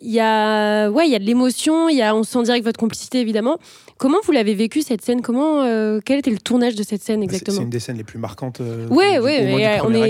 [0.00, 2.64] il y a, ouais, il y a de l'émotion, il y a, on sent direct
[2.64, 3.58] votre complicité, évidemment.
[3.96, 5.22] Comment vous l'avez vécu cette scène?
[5.22, 7.62] Comment, euh, quel était le tournage de cette scène C'est- C'est exactement?
[7.62, 8.60] une des scènes les plus marquantes.
[8.60, 9.64] euh, Ouais, du- on est,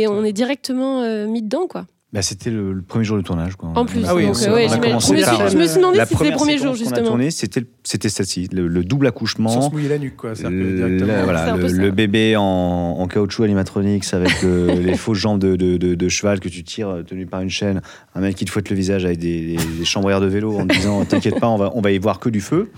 [0.05, 0.11] acte.
[0.13, 1.87] on est directement euh, mis dedans, quoi.
[2.11, 3.55] Bah, c'était le, le premier jour de tournage.
[3.57, 3.69] Quoi.
[3.75, 5.51] En plus, Ah oui, donc, on- euh, ouais, on a j'imagine- commencé je, me suis,
[5.53, 7.07] je me suis demandé la si c'était le première premier jour, séquence qu'on a justement.
[7.09, 9.49] tourné, c'était c'était celle-ci, le, le double accouchement.
[9.51, 10.31] Sans se mouiller la nuque, quoi.
[10.43, 11.07] Le, directement.
[11.07, 11.75] la- voilà, C'est un peu le, ça.
[11.77, 16.09] le bébé en, en caoutchouc animatronics avec le- les fausses jambes de, de- de- de
[16.09, 17.83] cheval que tu tires euh, tenu par une chaîne,
[18.15, 20.67] un mec qui te fouette le visage avec des, des, des chambrières de vélo en
[20.67, 22.71] te disant t'inquiète pas on va, on va y voir que du feu.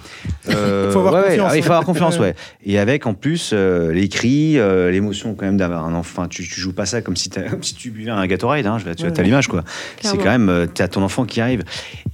[0.49, 2.35] Euh, Faut avoir ouais, ouais, confiance, ah, il faut avoir confiance ouais.
[2.65, 6.27] Et avec en plus euh, les cris, euh, l'émotion quand même d'avoir un enfant.
[6.27, 8.79] Tu, tu joues pas ça comme si, t'as- comme si tu buvais un Gatorade, hein,
[8.79, 9.65] je vais- tu as l'image quoi.
[10.01, 11.63] C'est quand même euh, t'as ton enfant qui arrive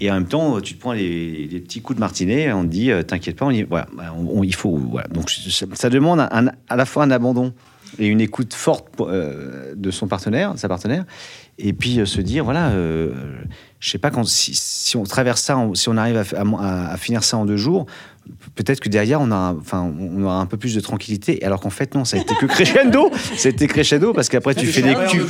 [0.00, 2.68] et en même temps tu te prends les, les petits coups de martinet, on te
[2.68, 5.06] dit euh, t'inquiète pas, on y, voilà, bah, on- on- il faut voilà.
[5.08, 7.52] Donc ça, ça demande un- à la fois un abandon
[7.98, 11.04] et une écoute forte euh, de son partenaire, de sa partenaire,
[11.58, 13.12] et puis euh, se dire voilà, euh,
[13.80, 16.96] je sais pas quand si, si on traverse ça, si on arrive à, à- à
[16.96, 17.86] finir ça en deux jours,
[18.54, 21.70] peut-être que derrière on a, enfin, on aura un peu plus de tranquillité, alors qu'en
[21.70, 24.82] fait non, ça a été que crescendo, ça a été crescendo parce qu'après tu fais
[24.82, 25.20] des, tu,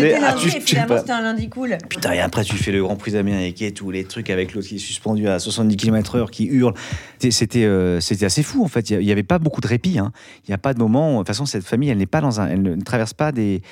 [0.00, 1.76] mais, ah, tu- tu- bah, un lundi cool.
[1.88, 4.68] Putain, et après tu fais le Grand Prix d'Amérique et tous les trucs avec l'autre
[4.68, 6.74] qui est suspendu à 70 km/h, qui hurle.
[7.18, 8.90] C'était- C'était euh, c'était assez fou en fait.
[8.90, 9.98] Il n'y avait pas beaucoup de répit.
[9.98, 10.12] hein.
[10.46, 11.12] Il n'y a pas de moment.
[11.14, 12.48] De toute façon, cette famille, elle n'est pas dans un.
[12.48, 13.62] Elle ne traverse pas des.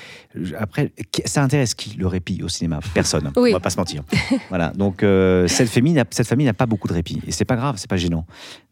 [0.58, 0.92] Après,
[1.24, 2.80] ça intéresse qui le répit au cinéma?
[2.94, 3.30] Personne.
[3.36, 3.50] Oui.
[3.50, 4.02] On va pas se mentir.
[4.48, 4.70] voilà.
[4.70, 7.56] Donc euh, cette famille, n'a- cette famille n'a pas beaucoup de répit et c'est pas
[7.56, 8.26] grave, c'est pas gênant.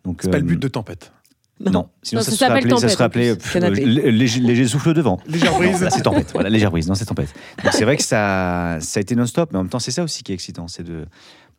[0.04, 1.12] Donc C'est pas euh, le but de Tempête.
[1.60, 4.92] Non, sinon Non, ça, ça serait s'appelle appelé, ça serait appelé lé- léger, léger souffle
[4.92, 5.20] de vent.
[5.26, 5.82] Légère Non, brise.
[5.82, 6.30] là, c'est tempête.
[6.32, 6.88] Voilà, légère brise.
[6.88, 7.32] Non, c'est tempête.
[7.62, 10.02] Donc c'est vrai que ça, ça a été non-stop, mais en même temps, c'est ça
[10.02, 11.06] aussi qui est excitant, c'est de,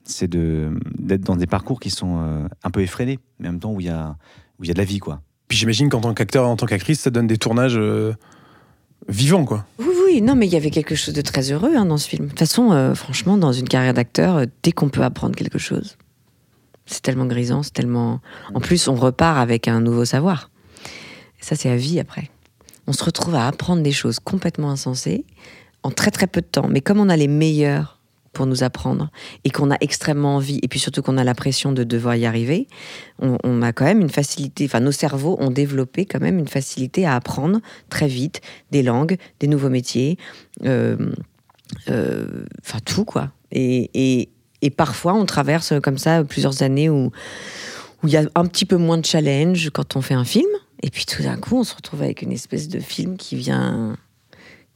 [0.04, 3.60] c'est de d'être dans des parcours qui sont euh, un peu effrénés, mais en même
[3.62, 4.18] temps où il y a,
[4.60, 5.22] où il y a de la vie, quoi.
[5.48, 8.14] Puis j'imagine qu'en tant qu'acteur, en tant qu'actrice, ça donne des tournages euh,
[9.08, 9.66] vivants, quoi.
[9.80, 12.10] Oui, oui, non, mais il y avait quelque chose de très heureux hein, dans ce
[12.10, 12.26] film.
[12.26, 15.58] De toute façon, euh, franchement, dans une carrière d'acteur, euh, dès qu'on peut apprendre quelque
[15.60, 15.98] chose,
[16.86, 18.22] c'est tellement grisant, c'est tellement.
[18.54, 20.50] En plus, on repart avec un nouveau savoir.
[21.40, 22.30] Ça, c'est à vie après.
[22.88, 25.26] On se retrouve à apprendre des choses complètement insensées
[25.84, 26.68] en très très peu de temps.
[26.68, 28.00] Mais comme on a les meilleurs
[28.34, 29.10] pour nous apprendre
[29.44, 32.26] et qu'on a extrêmement envie, et puis surtout qu'on a la pression de devoir y
[32.26, 32.68] arriver,
[33.20, 37.06] on, a quand même une facilité, enfin nos cerveaux ont développé quand même une facilité
[37.06, 40.18] à apprendre très vite des langues, des nouveaux métiers,
[40.66, 40.98] euh,
[41.90, 43.32] euh, enfin tout quoi.
[43.52, 44.30] Et,
[44.66, 47.12] et parfois on traverse comme ça plusieurs années où
[48.04, 50.50] il y a un petit peu moins de challenge quand on fait un film,
[50.82, 53.96] et puis tout d'un coup on se retrouve avec une espèce de film qui vient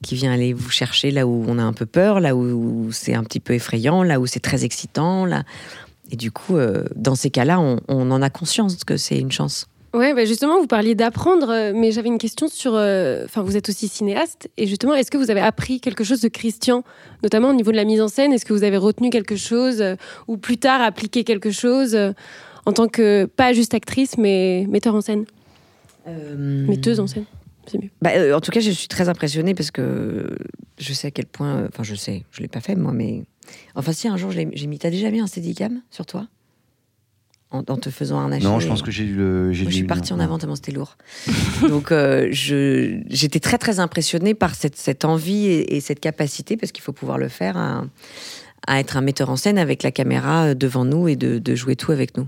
[0.01, 3.15] qui vient aller vous chercher là où on a un peu peur, là où c'est
[3.15, 5.27] un petit peu effrayant, là où c'est très excitant.
[6.09, 9.67] Et du coup, euh, dans ces cas-là, on en a conscience que c'est une chance.
[9.93, 12.75] Ouais, bah justement, vous parliez d'apprendre, euh, mais j'avais une question sur.
[12.75, 16.21] euh, Enfin, vous êtes aussi cinéaste, et justement, est-ce que vous avez appris quelque chose
[16.21, 16.83] de Christian,
[17.23, 18.31] notamment au niveau de la mise en scène?
[18.31, 19.95] Est-ce que vous avez retenu quelque chose, euh,
[20.27, 22.11] ou plus tard appliqué quelque chose euh,
[22.65, 25.25] en tant que pas juste actrice, mais metteur en scène,
[26.05, 27.25] metteuse en scène
[27.65, 27.89] c'est mieux.
[28.01, 30.35] Bah, en tout cas, je suis très impressionnée parce que
[30.79, 31.67] je sais à quel point.
[31.67, 33.23] Enfin, je sais, je l'ai pas fait moi, mais.
[33.75, 34.79] Enfin, si un jour j'ai mis.
[34.79, 36.27] T'as déjà mis un steadicam sur toi?
[37.51, 39.51] En, en te faisant un Non, je pense que j'ai eu le.
[39.53, 40.97] j'ai je suis partie en avant tellement c'était lourd.
[41.69, 46.57] Donc, euh, je- j'étais très, très impressionnée par cette, cette envie et, et cette capacité,
[46.57, 47.83] parce qu'il faut pouvoir le faire, à,
[48.67, 51.55] à être un metteur en scène avec la caméra euh, devant nous et de, de
[51.55, 52.27] jouer tout avec nous.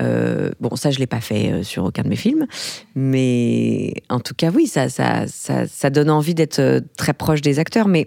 [0.00, 2.46] Euh, bon, ça, je l'ai pas fait sur aucun de mes films,
[2.94, 7.58] mais en tout cas, oui, ça, ça, ça, ça donne envie d'être très proche des
[7.58, 7.88] acteurs.
[7.88, 8.06] Mais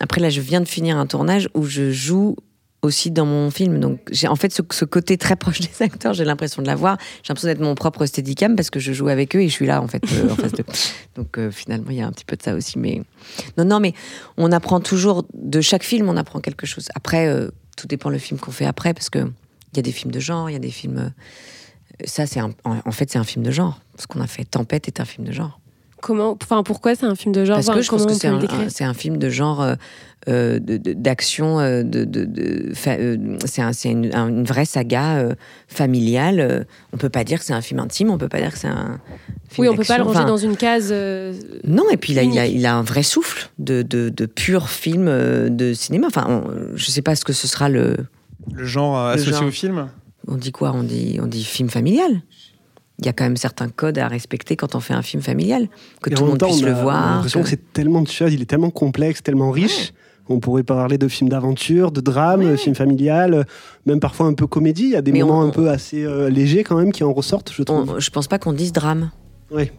[0.00, 2.36] après, là, je viens de finir un tournage où je joue
[2.84, 3.80] aussi dans mon film.
[3.80, 6.98] Donc, j'ai en fait ce, ce côté très proche des acteurs, j'ai l'impression de l'avoir.
[7.22, 9.66] J'ai l'impression d'être mon propre steadicam parce que je joue avec eux et je suis
[9.66, 10.64] là, en fait, euh, en face d'eux.
[11.16, 12.78] Donc, euh, finalement, il y a un petit peu de ça aussi.
[12.78, 13.02] Mais
[13.56, 13.94] non, non, mais
[14.36, 16.88] on apprend toujours de chaque film, on apprend quelque chose.
[16.94, 19.92] Après, euh, tout dépend le film qu'on fait après parce que il y a des
[19.92, 21.12] films de genre, il y a des films.
[22.04, 23.80] ça, c'est en fait, c'est un film de genre.
[23.98, 25.58] Ce qu'on a fait, Tempête est un film de genre.
[26.06, 28.26] Comment, enfin, pourquoi c'est un film de genre Parce Enfin, que je pense que c'est
[28.28, 29.62] un, un- c'est un film de genre
[30.28, 32.98] euh, de- de- d'action, de, de, de- fa-
[33.46, 35.34] c'est un- c'est une, un- une vraie saga euh,
[35.66, 36.40] familiale.
[36.40, 36.64] euh.
[36.92, 38.68] On peut pas dire que c'est un film intime, on peut pas dire que c'est
[38.68, 39.00] un
[39.48, 40.90] film Oui, on peut pas le ranger Enfin, dans une case.
[40.92, 41.32] euh,
[41.66, 44.68] Non, et puis là, il a, il a un vrai souffle de, de, de pur
[44.68, 46.08] film de cinéma.
[46.08, 47.96] Enfin, on- je sais pas ce que ce sera le.
[48.52, 49.44] Le genre Le associé genre.
[49.44, 49.88] au film?
[50.28, 50.72] On dit quoi?
[50.74, 52.20] On dit, on dit film familial.
[53.00, 55.68] Il y a quand même certains codes à respecter quand on fait un film familial,
[56.00, 57.14] que Et tout le monde temps, puisse on a- le voir.
[57.16, 59.92] l'impression que- que c'est tellement de choses, il est tellement complexe, tellement riche.
[60.28, 63.46] On pourrait parler de films d'aventure, de drame, de films familial,
[63.84, 64.84] même parfois un peu comédie.
[64.84, 67.04] Il y a des Mais moments on- un peu assez euh, légers quand même qui
[67.04, 67.90] en ressortent, je trouve.
[67.96, 69.10] on- je pense pas qu'on dise drame.
[69.50, 69.70] Ouais.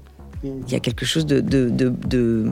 [0.44, 2.52] Il y a quelque chose de, de, de, de,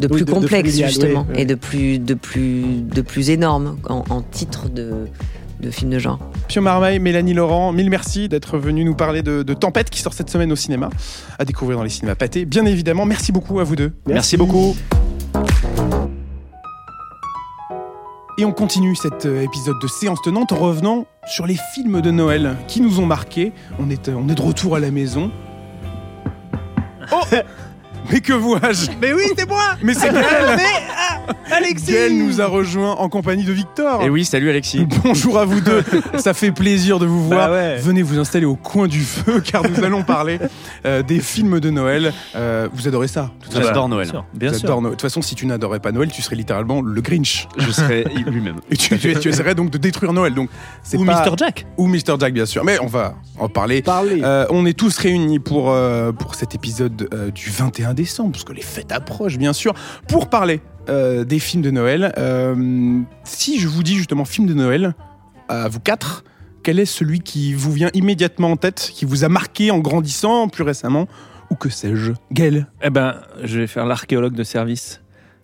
[0.00, 1.42] de Oui, plus de complexe, justement, ouais, ouais.
[1.42, 5.06] et de plus, de, plus, de plus énorme en, en titre de,
[5.62, 6.18] de film de genre.
[6.48, 10.12] Pio Marmaille, Mélanie Laurent, mille merci d'être venu nous parler de, de Tempête qui sort
[10.12, 10.90] cette semaine au cinéma,
[11.38, 12.44] à découvrir dans les cinémas pâtés.
[12.44, 13.92] Bien évidemment, merci beaucoup à vous deux.
[14.06, 14.76] Merci beaucoup.
[18.38, 22.10] Et on continue cet euh, épisode de séance tenante en revenant sur les films de
[22.10, 23.52] Noël qui nous ont marqués.
[23.78, 25.30] On est, euh, on est de retour à la maison.
[27.12, 27.20] Oh
[28.10, 28.90] Mais que vois-je?
[29.00, 30.58] Mais oui, c'est moi Mais c'est Gaël
[31.50, 34.02] Alexis Gaël nous a rejoint en compagnie de Victor.
[34.02, 34.86] Et oui, salut Alexis.
[35.04, 35.82] Bonjour à vous deux,
[36.18, 37.48] ça fait plaisir de vous voir.
[37.48, 37.76] Bah ouais.
[37.78, 40.38] Venez vous installer au coin du feu car nous allons parler
[40.86, 42.12] euh, des films de Noël.
[42.34, 43.30] Euh, vous adorez ça.
[43.52, 44.06] J'adore Noël.
[44.06, 44.64] Bien sûr, bien Vous sûr.
[44.68, 44.90] adorez Noël.
[44.92, 47.46] De toute façon, si tu n'adorais pas Noël, tu serais littéralement le Grinch.
[47.58, 48.56] Je serai lui-même.
[48.70, 50.34] Et tu, tu, tu essaierais donc de détruire Noël.
[50.34, 50.48] Donc,
[50.82, 51.36] c'est Ou pas- Mr.
[51.36, 51.66] Jack.
[51.76, 52.16] Ou Mr.
[52.18, 52.64] Jack, bien sûr.
[52.64, 53.82] Mais on va en parler.
[53.82, 54.20] Parlez.
[54.22, 58.44] Euh, on est tous réunis pour, euh, pour cet épisode euh, du 21 décembre, parce
[58.44, 59.74] que les fêtes approchent, bien sûr,
[60.08, 62.12] pour parler euh, des films de Noël.
[62.18, 64.94] Euh, si je vous dis justement film de Noël,
[65.48, 66.24] à vous quatre,
[66.62, 70.48] quel est celui qui vous vient immédiatement en tête, qui vous a marqué en grandissant
[70.48, 71.08] plus récemment,
[71.50, 72.66] ou que sais-je Gaël?
[72.82, 75.00] Eh ben, je vais faire l'archéologue de service.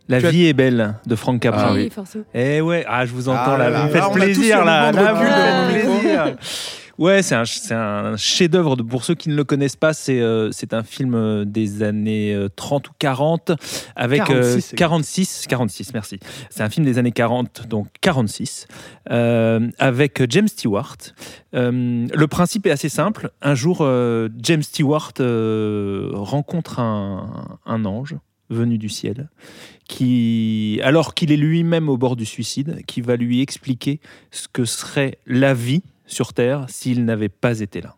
[0.09, 1.67] La Tu as- vie est belle de Franck Capra.
[1.69, 2.25] Ah oui, forcément.
[2.33, 4.99] Eh ouais, ah, je vous entends Ah là, faites on a tous plaisir là, vous
[4.99, 6.37] faites plaisir.
[6.99, 8.75] Ouais, c'est un, chef-d'œuvre.
[8.75, 12.49] Pour ceux qui ne le connaissent pas, c'est euh, un film euh, des années euh,
[12.49, 13.53] 30 ou 40
[13.95, 16.19] avec euh, 46, c'est 46, 46, merci.
[16.51, 18.67] C'est un film des années 40, donc 46,
[19.11, 20.97] euh, avec James Stewart.
[21.55, 23.31] Euh, le principe est assez simple.
[23.43, 28.17] Un jour, euh, James Stewart euh, rencontre un, un ange
[28.51, 29.29] venu du ciel
[29.89, 34.65] qui, alors qu'il est lui-même au bord du suicide, qui va lui expliquer ce que
[34.65, 37.95] serait la vie sur Terre s'il n'avait pas été là.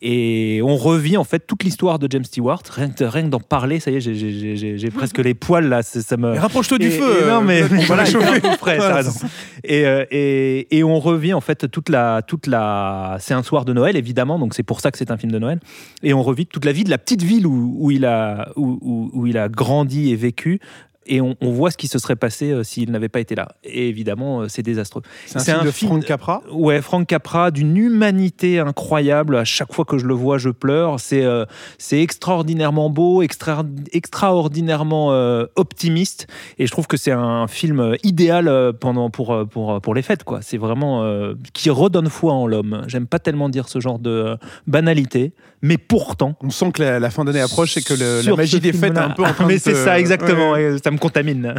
[0.00, 2.62] Et on revit en fait toute l'histoire de James Stewart.
[2.70, 5.82] Rien que, rien que d'en parler, ça y est, j'ai- presque les poils là.
[5.82, 6.32] Ça me.
[6.32, 9.26] Mais Rapproche-toi du Et- feu et non, euh, mais peut-être qu'on voilà, ça.
[9.62, 13.18] Et, et, et on revit en fait toute la, toute la.
[13.20, 15.38] C'est un soir de Noël évidemment, donc c'est pour ça que c'est un film de
[15.38, 15.60] Noël.
[16.02, 19.10] Et on revit toute la vie de la petite ville où, où il a où-
[19.12, 20.60] où il a grandi et vécu.
[21.06, 23.48] Et on, on voit ce qui se serait passé euh, s'il n'avait pas été là.
[23.64, 25.02] Et évidemment, euh, c'est désastreux.
[25.26, 26.42] C'est un film de Frank Capra.
[26.52, 29.36] Ouais, Frank Capra, d'une humanité incroyable.
[29.36, 31.00] À chaque fois que je le vois, je pleure.
[31.00, 31.44] C'est euh,
[31.78, 35.08] c'est extraordinairement beau, extra- extraordinairement
[35.56, 36.26] optimiste.
[36.58, 40.24] Et je trouve que c'est un film idéal pendant, pour, pour, pour les fêtes.
[40.24, 40.40] quoi.
[40.42, 41.04] C'est vraiment
[41.52, 42.82] qui redonne foi en l'homme.
[42.86, 44.36] J'aime pas tellement dire ce genre de
[44.66, 45.32] banalité,
[45.62, 46.36] mais pourtant.
[46.40, 48.94] On sent que la, la fin d'année approche et que le- la magie des fêtes
[48.94, 50.52] est un peu en train Mais c'est ça, exactement.
[50.52, 50.74] Ouais.
[50.74, 51.54] et ça me contamine.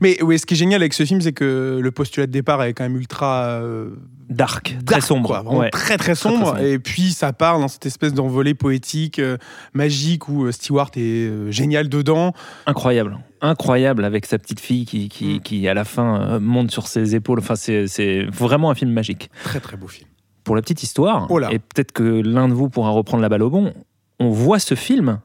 [0.00, 2.62] Mais oui, ce qui est génial avec ce film, c'est que le postulat de départ
[2.62, 3.90] est quand même ultra euh,
[4.28, 5.42] Dark, très sombre.
[5.42, 5.70] quoi, Ouais.
[5.70, 6.52] très, très sombre.
[6.52, 6.66] très sombre.
[6.66, 9.36] Et puis ça part dans cette espèce d'envolée poétique, euh,
[9.74, 12.32] magique où euh, Stewart est euh, génial dedans.
[12.66, 15.40] Incroyable, incroyable avec sa petite fille qui, qui, Mm.
[15.40, 17.40] qui, à la fin monte sur ses épaules.
[17.40, 19.30] Enfin, c'est c'est vraiment un film magique.
[19.44, 20.08] Très très beau film.
[20.44, 23.42] Pour la petite histoire, Oh et peut-être que l'un de vous pourra reprendre la balle
[23.42, 23.72] au bon,
[24.18, 25.20] on voit ce film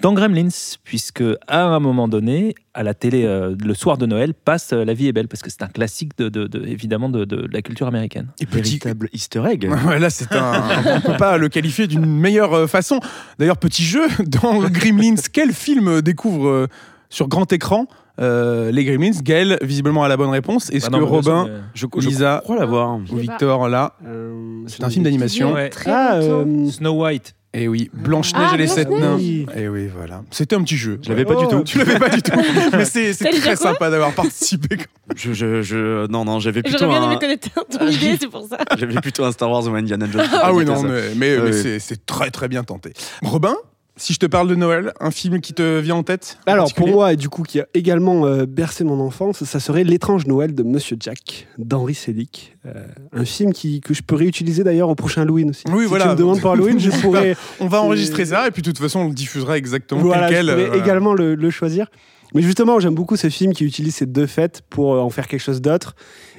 [0.00, 0.48] dans Gremlins,
[0.84, 4.84] puisque à un moment donné, à la télé, euh, le soir de Noël, passe euh,
[4.84, 7.48] La vie est belle, parce que c'est un classique, de, de- de- évidemment, de, de
[7.52, 8.28] la culture américaine.
[8.40, 9.64] Et petit, Véritable easter egg.
[9.98, 10.62] Là, c'est un.
[10.96, 13.00] On peut pas le qualifier d'une meilleure euh, façon.
[13.38, 15.14] D'ailleurs, petit jeu dans Gremlins.
[15.32, 16.66] Quel film découvre euh,
[17.10, 17.86] sur grand écran
[18.20, 19.18] euh, les Gremlins?
[19.22, 20.70] Gaël, visiblement, a la bonne réponse.
[20.70, 22.40] Est-ce que Robin mais- Je, je Lisa.
[22.44, 22.98] crois l'avoir.
[22.98, 25.70] Victor, là, Euh, c'est un film d'animation Ouais.
[25.86, 27.34] Ah, euh, Snow White.
[27.54, 29.16] Et oui, Blanche-Neige Ah, et les sept nains.
[29.16, 29.46] Oui.
[29.56, 30.22] Et oui, voilà.
[30.30, 31.00] C'était un petit jeu.
[31.02, 31.62] Je l'avais pas du Oh, tout.
[31.64, 32.32] Tu l'avais pas du tout.
[32.72, 34.76] Mais c'est très quoi sympa d'avoir participé.
[35.16, 38.28] Je, je, je- non, non, j'avais plutôt, J'aurais bien un, aimé connaître ton idée, c'est
[38.28, 38.58] pour ça.
[38.76, 40.26] j'avais plutôt un Star Wars ou un Indiana Jones.
[40.30, 40.88] Ah oui, C'était non, ça.
[41.16, 42.92] mais, c'est- c'est très très bien tenté.
[43.22, 43.56] Robin,
[43.98, 46.72] si je te parle de Noël, un film qui te vient en tête en Alors
[46.72, 50.26] pour moi, et du coup, qui a également euh, bercé mon enfance, ça serait L'étrange
[50.26, 52.56] Noël de Monsieur Jack d'Henri Selick.
[52.66, 55.64] Euh, un film qui, que je peux réutiliser d'ailleurs au prochain Halloween aussi.
[55.68, 56.04] Oui, si voilà.
[56.06, 58.78] tu me demandes pour Halloween, je pourrais, On va enregistrer ça et puis de toute
[58.78, 60.54] façon on le diffusera exactement voilà, tel je quel.
[60.54, 60.84] pourrais euh, voilà.
[60.84, 61.86] également le, le choisir.
[62.34, 65.40] Mais justement, j'aime beaucoup ce film qui utilise ces deux fêtes pour en faire quelque
[65.40, 65.94] chose d'autre.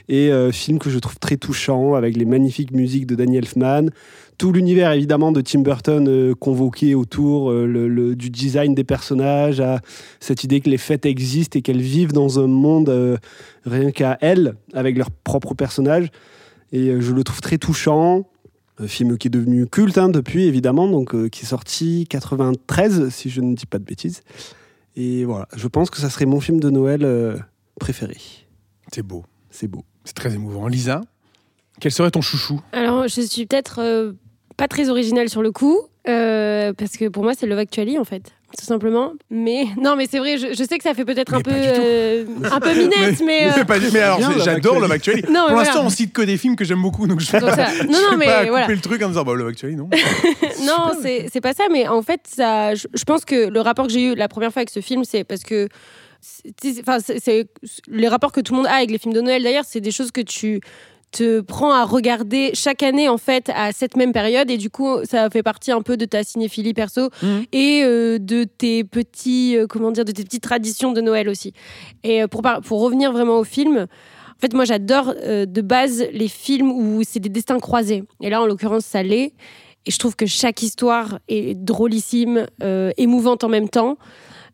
[0.09, 3.91] Et euh, film que je trouve très touchant avec les magnifiques musiques de Danny Elfman,
[4.39, 9.81] tout l'univers évidemment de Tim Burton euh, convoqué autour euh, du design des personnages, à
[10.19, 13.19] cette idée que les fêtes existent et qu'elles vivent dans un monde
[13.65, 16.09] rien qu'à elles, avec leurs propres personnages.
[16.71, 18.27] Et je le trouve très touchant.
[18.79, 23.29] Un film qui est devenu culte hein, depuis, évidemment, donc qui est sorti 93, si
[23.29, 24.21] je ne dis pas de bêtises.
[24.95, 27.05] Et voilà, je pense que ça serait mon film de Noël
[27.77, 28.17] préféré.
[28.91, 29.23] C'est beau,
[29.59, 29.83] C'est beau.
[30.05, 30.67] c'est très émouvant.
[30.69, 31.01] Lisa,
[31.81, 32.61] quel serait ton chouchou?
[32.71, 34.13] Alors, je suis peut-être euh,
[34.55, 38.05] pas très originale sur le coup, euh, parce que pour moi, c'est Love Actually, en
[38.05, 38.23] fait,
[38.57, 39.11] tout simplement.
[39.29, 41.51] Mais non, mais c'est vrai, je, je sais que ça fait peut-être un Mais peu,
[41.53, 43.47] euh, un peu minette, mais.
[43.49, 45.23] euh, mais, pas- mais alors, j'adore Love Actually.
[45.23, 45.87] Non, mais Pour l'instant, voilà.
[45.87, 47.99] on cite que des films que j'aime beaucoup, donc je vais Donc pas, ça- non,
[48.11, 48.67] non, mais pas couper voilà.
[48.67, 49.89] le truc en disant bah, Love Actually, non.
[50.65, 53.87] non, c'est c'est pas ça, mais en fait, ça, je, je pense que le rapport
[53.87, 55.67] que j'ai eu la première fois avec ce film, c'est parce que.
[56.21, 57.47] C'est- Enfin, c'est- c'est
[57.87, 59.43] les rapports que tout le monde a avec les films de Noël.
[59.43, 60.61] D'ailleurs, c'est des choses que tu
[61.11, 65.03] te prends à regarder chaque année en fait à cette même période et du coup
[65.05, 67.45] ça fait partie un peu de ta cinéphilie perso Mhm.
[67.51, 71.51] et euh, de tes petits euh, comment dire de tes petites traditions de Noël aussi
[72.03, 76.05] et euh, pour pour revenir vraiment au film en fait moi j'adore euh, de base
[76.13, 79.33] les films où c'est des destins croisés et là en l'occurrence ça l'est
[79.87, 82.45] et je trouve que chaque histoire est drôlissime,
[82.97, 83.97] émouvante en même temps.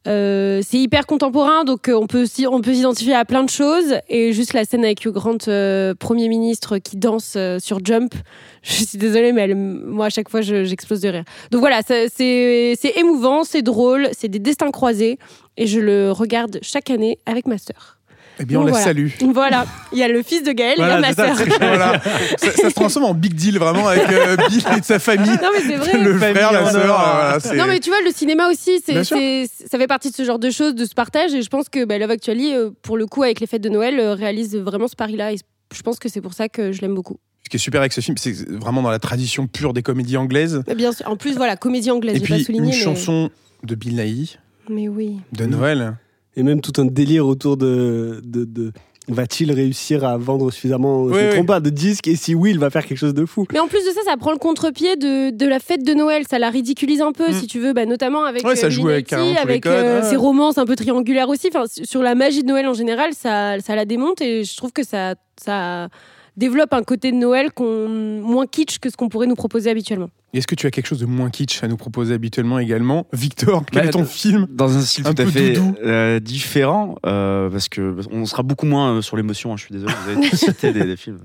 [0.08, 3.95] Euh, c'est hyper contemporain, donc euh, on peut on peut s'identifier à plein de choses.
[4.08, 8.14] Et juste la scène avec Hugh Grant, euh, Premier ministre, qui danse euh, sur Jump.
[8.62, 11.24] Je suis désolée, mais elle- moi, à chaque fois, je- j'explose de rire.
[11.51, 15.18] Donc voilà, c'est émouvant, c'est drôle, c'est des destins croisés.
[15.58, 17.95] Et je le regarde chaque année avec ma sœur.
[18.40, 18.86] Eh bien, on Donc la voilà.
[18.86, 19.08] salue.
[19.34, 21.28] Voilà, il y a le fils de Gaël Voilà, et il y a c'est ma
[21.30, 21.48] ça, sœur.
[21.52, 22.02] c'est- voilà.
[22.38, 25.30] ça, ça se transforme en big deal vraiment avec euh, Bill et de sa famille.
[25.30, 25.98] Non, mais c'est vrai.
[25.98, 27.00] Le frère, la sœur, or.
[27.08, 29.18] euh, voilà, c'est- Non, mais tu vois, le cinéma aussi, c'est, Bien sûr.
[29.18, 31.34] c'est- ça fait partie de ce genre de choses, de ce partage.
[31.34, 33.70] Et je pense que bah, Love Actually, euh, pour le coup, avec les fêtes de
[33.70, 35.32] Noël, euh, réalise vraiment ce pari-là.
[35.34, 35.38] Et
[35.74, 37.18] je pense que c'est pour ça que je l'aime beaucoup.
[37.44, 40.18] Ce qui est super avec ce film, c'est vraiment dans la tradition pure des comédies
[40.18, 40.64] anglaises.
[40.68, 42.70] Mais bien sûr, en plus, voilà, comédie anglaise, Et j'ai pas puis souligné.
[42.70, 42.84] une mais...
[42.84, 43.30] chanson
[43.64, 44.38] de Bill Nighy,
[44.70, 45.20] Mais oui.
[45.32, 45.96] de Noël.
[46.38, 48.22] Et même tout un délire autour de.
[48.24, 48.72] de, de-
[49.08, 51.30] Va-t-il réussir à vendre suffisamment je oui.
[51.30, 53.46] trompe pas, de disques Et si oui, il va faire quelque chose de fou.
[53.54, 56.24] Mais en plus de ça, ça prend le contre-pied de, de la fête de Noël.
[56.28, 57.34] Ça la ridiculise un peu, Mm.
[57.34, 60.10] si tu veux, bah, notamment avec Ouais, ça euh, joue avec avec euh, ouais.
[60.10, 61.50] ses romances un peu triangulaires aussi.
[61.54, 64.72] Enfin, sur la magie de Noël en général, ça, ça la démonte et je trouve
[64.72, 65.90] que ça, ça
[66.38, 67.88] développe un côté de Noël qu'on,
[68.22, 70.10] moins kitsch que ce qu'on pourrait nous proposer habituellement.
[70.34, 73.08] Est-ce que tu as quelque chose de moins kitsch à nous proposer habituellement également?
[73.14, 76.96] Victor, quel Bah, est ton film Dans un style Un tout à fait euh, différent,
[77.06, 79.54] euh, parce que on sera beaucoup moins euh, sur l'émotion.
[79.54, 81.20] hein, je suis désolé, vous avez tous cité des, des films.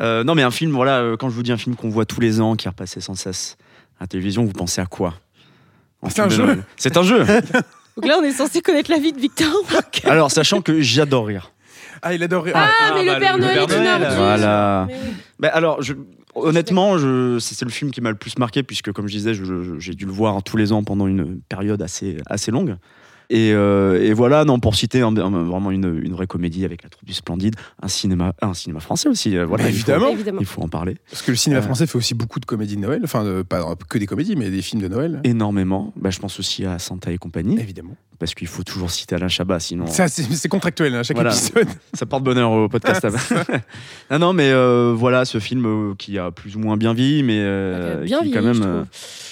[0.00, 2.20] Euh, non, mais un film, voilà, quand je vous dis un film qu'on voit tous
[2.20, 3.56] les ans, qui est repassé sans cesse
[3.98, 5.14] à la télévision, vous pensez à quoi?
[6.08, 6.62] C'est un de jeu.
[6.76, 7.24] C'est un jeu.
[7.96, 9.48] Donc là, on est censé connaître la vie de Victor.
[10.04, 11.50] Alors, sachant que j'adore rire.
[12.04, 12.46] Ah, il adore.
[12.54, 14.16] Ah, mais bah, le Père le Noël Père est une ordure.
[14.18, 14.84] voilà.
[14.88, 14.94] Mais.
[15.40, 15.94] Bah, alors, je-
[16.34, 16.96] honnêtement,
[17.40, 19.32] c'est le film qui m'a le plus marqué, puisque, comme je disais,
[19.78, 22.76] j'ai dû le voir tous les ans pendant une période assez, assez longue.
[23.34, 26.84] Et, euh, et voilà, non, pour citer un- un- vraiment une, une vraie comédie avec
[26.84, 29.36] la troupe du Splendide, un cinéma, un cinéma français aussi.
[29.36, 30.38] euh, voilà, Bah, il faut- évidemment.
[30.40, 30.96] Il faut en parler.
[31.10, 31.64] Parce que le cinéma Euh.
[31.64, 33.00] français fait aussi beaucoup de comédies de Noël.
[33.02, 35.20] Enfin, pas que des comédies, mais des films de Noël.
[35.24, 35.92] Énormément.
[35.96, 37.96] Bah, je pense aussi à Santa et compagnie, Évidemment.
[38.20, 41.32] parce qu'il faut toujours citer Alain Chabat, sinon Ça, c'est contractuel, hein, chaque Voilà.
[41.34, 41.66] épisode.
[41.92, 43.04] ça porte bonheur au podcast.
[44.10, 47.38] non, non, mais euh, voilà, ce film qui a plus ou moins bien vie, mais
[47.40, 48.62] euh, Bien qui vieilli, quand même.
[48.64, 48.84] euh,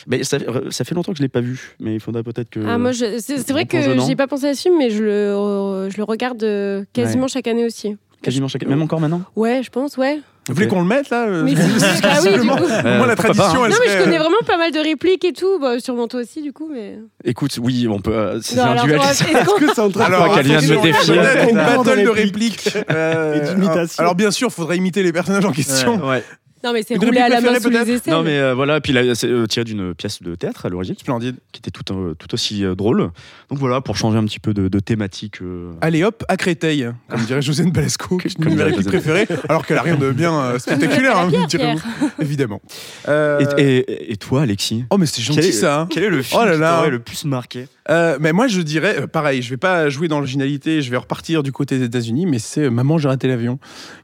[0.08, 0.38] mais ça,
[0.70, 2.60] ça fait longtemps que je l'ai pas vu, mais il faudrait peut-être que.
[2.66, 4.06] Ah, moi, je- c'est vrai que jeunant.
[4.06, 7.46] j'ai pas pensé à ce film, mais je le, je le regarde euh, quasiment chaque
[7.46, 7.96] année aussi.
[8.22, 10.20] quasiment chaque Même encore maintenant Ouais, je pense, ouais.
[10.48, 12.64] Vous voulez qu'on le mette là euh, Mais c'est- bah oui, du coup.
[12.64, 13.66] Euh, la tradition, hein.
[13.66, 15.60] elle Non, mais je connais euh, vraiment pas mal de répliques et tout.
[15.60, 16.98] Bah, sûrement toi aussi, du coup, mais.
[17.24, 18.12] Écoute, oui, on peut.
[18.12, 19.00] euh, c'est un alors, duel.
[19.00, 21.14] est-ce que c'est en train de Alors, qu'elle vient de me défier.
[21.48, 22.78] une battle de réplique répliques.
[22.90, 24.00] Euh, Et d'imitation.
[24.02, 26.04] Alors bien sûr, faudrait imiter les personnages en question.
[26.08, 26.24] Ouais.
[26.64, 28.12] Non, mais c'est roulé à la main sous préférée, les aisselles.
[28.14, 30.94] Non, mais euh, voilà, puis là, c'est euh, tiré d'une pièce de théâtre à l'origine,
[30.98, 31.36] Splendide.
[31.52, 33.10] qui était tout, euh, tout aussi euh, drôle.
[33.50, 35.42] Donc voilà, pour changer un petit peu de, de thématique.
[35.42, 38.84] euh, Allez hop, à Créteil, comme dirait Josiane Balesco, qui est Josiane.
[38.84, 41.76] préférées, alors qu'elle a rien de bien euh, spectaculaire, hein, Pierre,
[42.20, 42.60] évidemment.
[43.08, 44.84] Euh, Et, et- et toi, Alexis?
[44.90, 45.80] Oh mais c'est gentil quel est, ça.
[45.80, 45.88] hein.
[45.90, 47.66] Quel est le film Oh là qui t'aurait le plus marqué?
[47.90, 50.96] Euh, mais moi je dirais, euh, pareil, je vais pas jouer dans l'originalité, je vais
[50.96, 53.58] repartir du côté des États-Unis, mais c'est euh, Maman j'ai raté l'avion,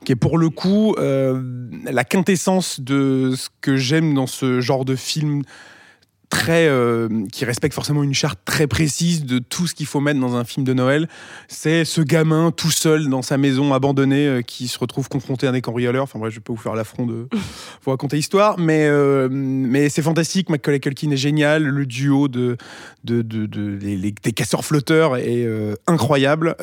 [0.05, 4.97] qui est pour le coup la quintessence de ce que j'aime dans ce genre de
[4.97, 5.43] film
[6.31, 10.21] très euh, qui respecte forcément une charte très précise de tout ce qu'il faut mettre
[10.21, 11.09] dans un film de Noël.
[11.49, 15.53] C'est ce gamin tout seul dans sa maison abandonnée euh, qui se retrouve confronté à
[15.53, 16.03] des cambrioleurs.
[16.03, 17.29] Enfin bref, je pas vous faire l'affront de
[17.85, 20.51] vous raconter l'histoire, mais euh, mais c'est fantastique.
[20.51, 21.65] Macaulay Culkin est génial.
[21.65, 22.59] Le duo de
[23.05, 25.47] de, de, de- les, les- des casseurs flotteurs est
[25.87, 26.55] incroyable.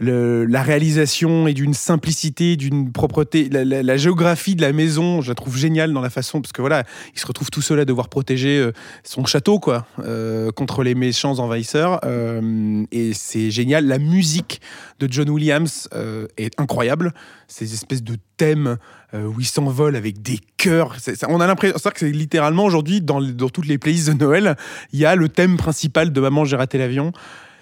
[0.00, 3.48] Le- la réalisation est d'une simplicité, d'une propreté.
[3.48, 6.52] La, la- la géographie de la maison, je la trouve géniale dans la façon parce
[6.52, 6.84] que voilà,
[7.14, 8.72] il se retrouve tout seul à devoir protéger euh,
[9.02, 12.00] son château quoi euh, contre les méchants envahisseurs.
[12.04, 13.86] Euh, et c'est génial.
[13.86, 14.60] La musique
[15.00, 15.88] de John Williams
[16.36, 17.12] est incroyable.
[17.48, 18.76] Ces espèces de thèmes
[19.12, 20.96] où il s'envole avec des chœurs.
[20.98, 24.10] C'est- ça- on a l'impression c'est-à-dire que c'est littéralement aujourd'hui dans, dans toutes les playlists
[24.10, 24.56] de Noël,
[24.92, 27.12] il y a le thème principal de Maman j'ai raté l'avion.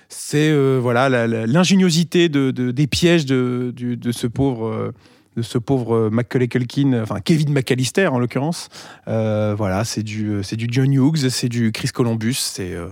[0.09, 4.93] C'est voilà l'ingéniosité de, de- des pièges de, de ce pauvre.
[5.37, 8.69] De ce pauvre Macaulay Culkin, enfin Kevin McAllister en l'occurrence.
[9.09, 12.89] Euh, voilà, c'est du, c'est du John Hughes, c'est du Chris Columbus, c'est euh,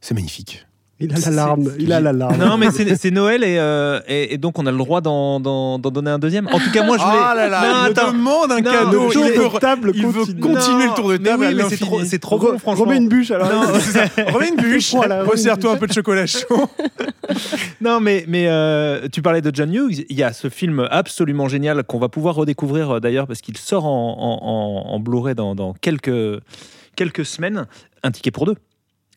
[0.00, 0.67] c'est magnifique.
[1.00, 2.36] Il a l'alarme, il a l'alarme.
[2.38, 5.78] Non, mais c'est c'est Noël et, euh, et, et donc on a le droit d'en
[5.78, 6.48] donner un deuxième.
[6.48, 7.18] En tout cas, moi je voulais.
[7.22, 8.12] Ah là là, Non, il attends.
[8.12, 9.02] demande un Non, cadeau.
[9.04, 10.40] le il tour veut, de table il veut continue.
[10.40, 11.44] continuer Non, le tour de mais table.
[11.48, 11.88] oui, mais c'est l'infini.
[11.88, 12.84] trop, c'est trop bon, franchement.
[12.84, 13.48] Remets une bûche alors.
[13.52, 14.04] Non, C'est ça.
[14.32, 16.68] Remets une bûche, resserre-toi un peu de chocolat chaud.
[17.80, 20.04] Non, mais, mais euh, tu parlais de John Hughes.
[20.08, 23.56] Il y a ce film absolument génial qu'on va pouvoir redécouvrir euh, d'ailleurs parce qu'il
[23.56, 24.48] sort en, en,
[24.90, 26.40] en- en Blu-ray dans, dans quelques,
[26.96, 27.66] quelques semaines.
[28.02, 28.54] Un ticket pour deux.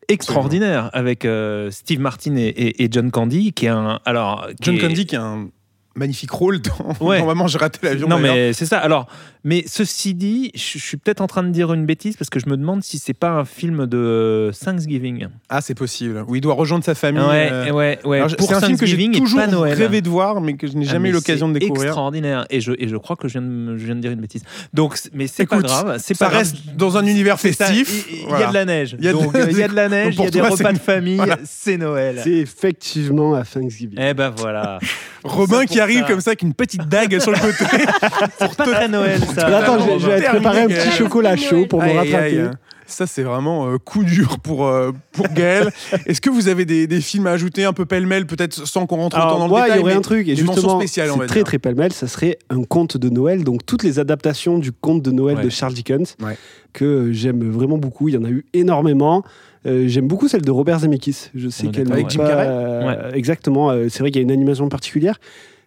[0.08, 4.56] Extraordinaire avec euh, Steve Martin et, et- et John Candy qui est un alors qui
[4.64, 5.48] John est- Candy qui a un
[5.94, 7.18] magnifique rôle dans, Ouais.
[7.20, 8.08] dans Maman j'ai raté l'avion.
[8.08, 8.78] Non, mais c'est ça.
[8.78, 9.06] Alors,
[9.44, 12.48] mais ceci dit, je suis peut-être en train de dire une bêtise parce que je
[12.48, 15.26] me demande si c'est pas un film de Thanksgiving.
[15.48, 16.24] Ah, c'est possible.
[16.28, 17.22] Où il doit rejoindre sa famille.
[17.22, 18.18] Ouais, euh, ouais, ouais.
[18.18, 20.86] alors, Pour c'est un film que j'ai toujours rêvé de voir, mais que je n'ai
[20.88, 21.88] Ah, jamais mais eu l'occasion de c'est découvrir.
[21.88, 22.46] Extraordinaire.
[22.50, 24.44] Et je, et je crois que je viens de, je viens de dire une bêtise.
[24.72, 25.96] Donc, mais c'est pas Écoute, grave.
[25.98, 26.38] C'est ça pas grave.
[26.44, 28.06] reste dans un univers C'est ça, festif.
[28.12, 28.96] Il y, a de la neige.
[28.98, 30.38] Il y a de- Donc, il y a de la neige, il y a des
[30.38, 31.16] toi, repas c'est- de famille.
[31.16, 31.38] voilà.
[31.44, 32.20] C'est Noël.
[32.22, 33.98] C'est effectivement à Thanksgiving.
[34.00, 34.78] Eh ben voilà.
[35.24, 36.06] Robin C'est qui arrive ça.
[36.08, 37.64] comme ça avec une petite dague sur le côté.
[38.38, 39.48] C'est pas très Noël, ça.
[39.48, 41.98] Mais attends, je vais- je vais Terminé, préparer un petit chocolat chaud pour me Aïe,
[41.98, 42.40] aïe, rattraper.
[42.40, 42.50] aïe.
[42.84, 45.70] Ça, c'est vraiment euh, coup dur pour, euh, pour Gaël.
[46.04, 48.96] Est-ce que vous avez des, des films à ajouter un peu pêle-mêle, peut-être sans qu'on
[48.96, 50.78] rentre autant Alors, dans le moi, détail il y aurait mais un truc, et justement,
[50.78, 51.44] spéciales, on c'est va très dire.
[51.44, 55.10] très pêle-mêle, ça serait un conte de Noël, donc toutes les adaptations du conte de
[55.10, 55.44] Noël Ouais.
[55.44, 56.36] de Charles Dickens, Ouais.
[56.74, 59.24] que euh, j'aime vraiment beaucoup, il y en a eu énormément.
[59.64, 62.10] Euh, j'aime beaucoup celle de Robert Zemeckis, je sais On est qu'elle d'accord, n'est Avec
[62.10, 65.18] Jim pas- Carrey euh, Exactement, euh, c'est vrai qu'il y a une animation particulière.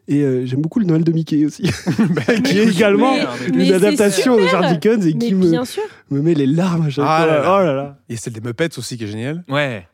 [0.08, 1.64] Et euh, j'aime beaucoup le Noël de Mickey aussi,
[2.43, 4.45] qui est également Mais- une mais adaptation de.
[4.47, 5.82] Charles Dickens et Mais qui me, bien sûr.
[6.12, 7.26] me met les larmes à chaque Ah fois.
[7.28, 7.58] là là.
[7.60, 7.97] Oh là là.
[8.10, 9.43] Et celle des Muppets aussi qui est géniale.
[9.49, 9.88] Ouais.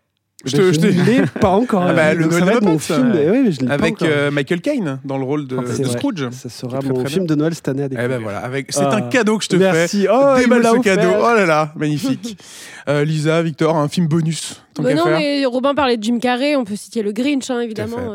[0.43, 1.83] Je te- je te- ne l'ai pas encore.
[1.83, 3.11] Ah bah, vu, le Noël mon Muppets, film.
[3.11, 3.29] ouais.
[3.29, 5.83] ouais, mais je l'ai pas Avec euh, Michael Caine dans le rôle de, Ah, de.
[5.87, 6.29] Scrooge.
[6.31, 8.09] Ça sera Très, mon très film de Noël cette année à Eh découvrir.
[8.17, 8.71] ben voilà, avec...
[8.71, 8.95] c'est Ah.
[8.95, 10.01] un cadeau que je te Merci.
[10.01, 10.07] fais.
[10.11, 11.09] Oh, il me Déballe l'a ce cadeau.
[11.19, 12.37] Oh là là, magnifique.
[12.89, 14.63] Euh, Lisa, Victor, un film bonus.
[14.73, 15.19] Tant Bah non, faire.
[15.19, 17.65] mais Robin parlait de Jim Carrey, on peut citer le Grinch, hein, fait.
[17.65, 18.11] évidemment.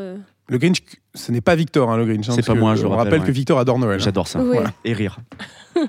[0.49, 0.53] Euh.
[0.53, 0.79] Le Grinch,
[1.15, 2.29] ce n'est pas Victor, hein, le Grinch.
[2.29, 3.27] hein, C'est pas moi, je on rappelle, rappelle ouais.
[3.27, 3.97] que Victor adore Noël.
[4.01, 4.05] hein.
[4.05, 4.39] J'adore ça.
[4.41, 4.51] Oui.
[4.55, 4.73] Voilà.
[4.85, 5.19] Et rire.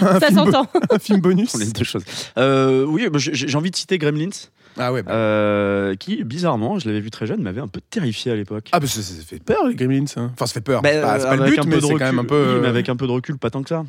[0.00, 0.66] Ça s'entend.
[0.90, 1.54] Un film bonus.
[1.54, 2.04] On les deux choses.
[2.38, 4.30] Euh, oui, bah, j'ai envie de citer Gremlins,
[4.78, 5.02] Ah ouais.
[5.02, 5.12] bah.
[5.12, 8.68] euh, qui, bizarrement, je l'avais vu très jeune, m'avait un peu terrifié à l'époque.
[8.72, 10.04] Ah bah ça, ça fait peur les Gremlins.
[10.16, 10.30] hein.
[10.34, 10.80] Enfin ça fait peur.
[10.80, 12.52] Bah, c'est pas, c'est pas le but, mais c'est quand même un peu.
[12.54, 13.84] Oui, mais euh, avec un peu de recul, pas tant que ça.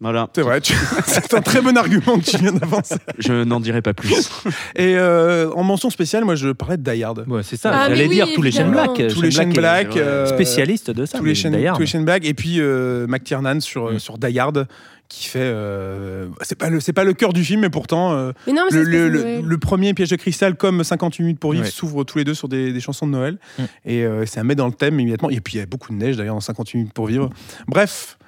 [0.00, 0.28] Voilà.
[0.34, 0.60] C'est vrai.
[0.60, 0.74] tu-
[1.06, 2.96] c'est un très bon argument que tu viens d'avancer.
[3.18, 4.28] Je n'en dirai pas plus.
[4.76, 7.24] Et euh, en mention spéciale, moi je parlais de Die Hard.
[7.26, 7.70] Ouais, c'est ça.
[7.74, 8.90] Ah, J'allais oui, dire tous les chaînes black.
[9.08, 9.96] Tous les chaînes black.
[9.96, 11.16] est euh, Spécialiste de ça.
[11.18, 11.76] tous les chaînes, d'ailleurs.
[11.76, 12.26] tous les chaînes black.
[12.26, 13.98] Et puis euh, McTiernan sur, euh, Mm.
[13.98, 14.66] sur Die Hard
[15.08, 15.38] qui fait.
[15.40, 18.12] euh, c'est pas le c'est pas le cœur du film, mais pourtant.
[18.12, 21.70] euh, Mais non, mais le, premier piège de cristal comme 58 minutes pour vivre Ouais.
[21.70, 23.62] s'ouvrent tous les deux sur des, des chansons de Noël Mm.
[23.86, 25.96] et euh, ça met dans le thème immédiatement et puis il y a beaucoup de
[25.96, 27.30] neige d'ailleurs dans 58 minutes pour vivre
[27.66, 28.18] bref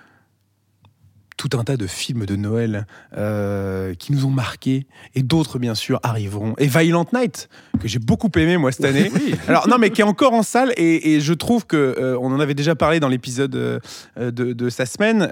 [1.39, 2.87] tout un tas de films de Noël
[3.17, 6.55] euh, qui nous ont marqués et d'autres bien sûr arriveront.
[6.59, 7.49] Et Violent Night
[7.81, 9.11] que j'ai beaucoup aimé moi cette année.
[9.47, 12.33] Alors non mais qui est encore en salle et, et je trouve que euh, on
[12.33, 13.79] en avait déjà parlé dans l'épisode euh,
[14.17, 15.31] de, de sa semaine.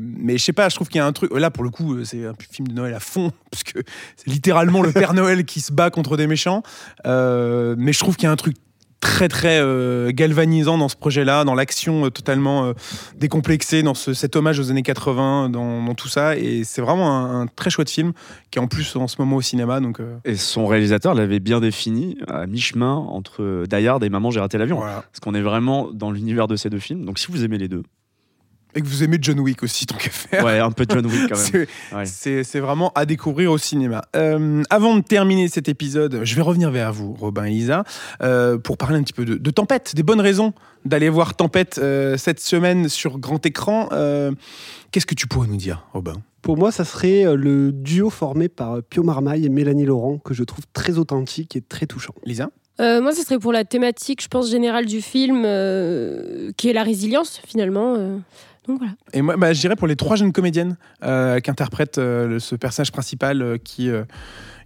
[0.00, 1.30] mais je sais pas, je trouve qu'il y a un truc.
[1.32, 3.80] Là pour le coup c'est un film de Noël à fond parce que
[4.16, 6.62] c'est littéralement le Père Noël qui se bat contre des méchants.
[7.04, 8.56] Mais je trouve qu'il y a un truc
[9.04, 12.72] très très euh, galvanisant dans ce projet-là, dans l'action euh, totalement euh,
[13.16, 16.36] décomplexée, dans ce- cet hommage aux années 80, dans, dans tout ça.
[16.36, 18.12] Et c'est vraiment un, un très chouette film
[18.50, 19.80] qui est en plus en ce moment au cinéma.
[19.80, 24.40] Donc, Et son réalisateur l'avait bien défini à mi-chemin entre Die Hard et Maman, j'ai
[24.40, 24.76] raté l'avion.
[24.76, 25.02] voilà.
[25.10, 27.04] Parce qu'on est vraiment dans l'univers de ces deux films.
[27.04, 27.82] Donc si vous aimez les deux,
[28.74, 30.44] Et que vous aimez John Wick aussi, tant qu'à faire.
[30.44, 31.66] ouais, un peu John Wick quand même.
[32.06, 32.60] C'est- Ouais.
[32.60, 34.02] Vraiment à découvrir au cinéma.
[34.16, 37.84] Euh, avant de terminer cet épisode, je vais revenir vers vous, Robin et Lisa,
[38.22, 40.52] euh, pour parler un petit peu de, de Tempête, des bonnes raisons
[40.84, 43.88] d'aller voir Tempête euh, cette semaine sur grand écran.
[43.92, 44.32] Euh,
[44.90, 46.14] Qu'est-ce que tu pourrais nous dire, Robin?
[46.42, 50.44] Pour moi, ça serait le duo formé par Pio Marmaille et Mélanie Laurent, que je
[50.44, 52.14] trouve très authentique et très touchant.
[52.24, 52.50] Lisa?
[52.80, 56.72] Euh, moi, ce serait pour la thématique, je pense, générale du film, euh, qui est
[56.72, 57.94] la résilience, finalement.
[57.96, 58.16] euh.
[59.12, 62.54] Et moi, bah, je dirais pour les trois jeunes comédiennes euh, qui interprètent euh, ce
[62.54, 63.90] personnage principal euh, qui,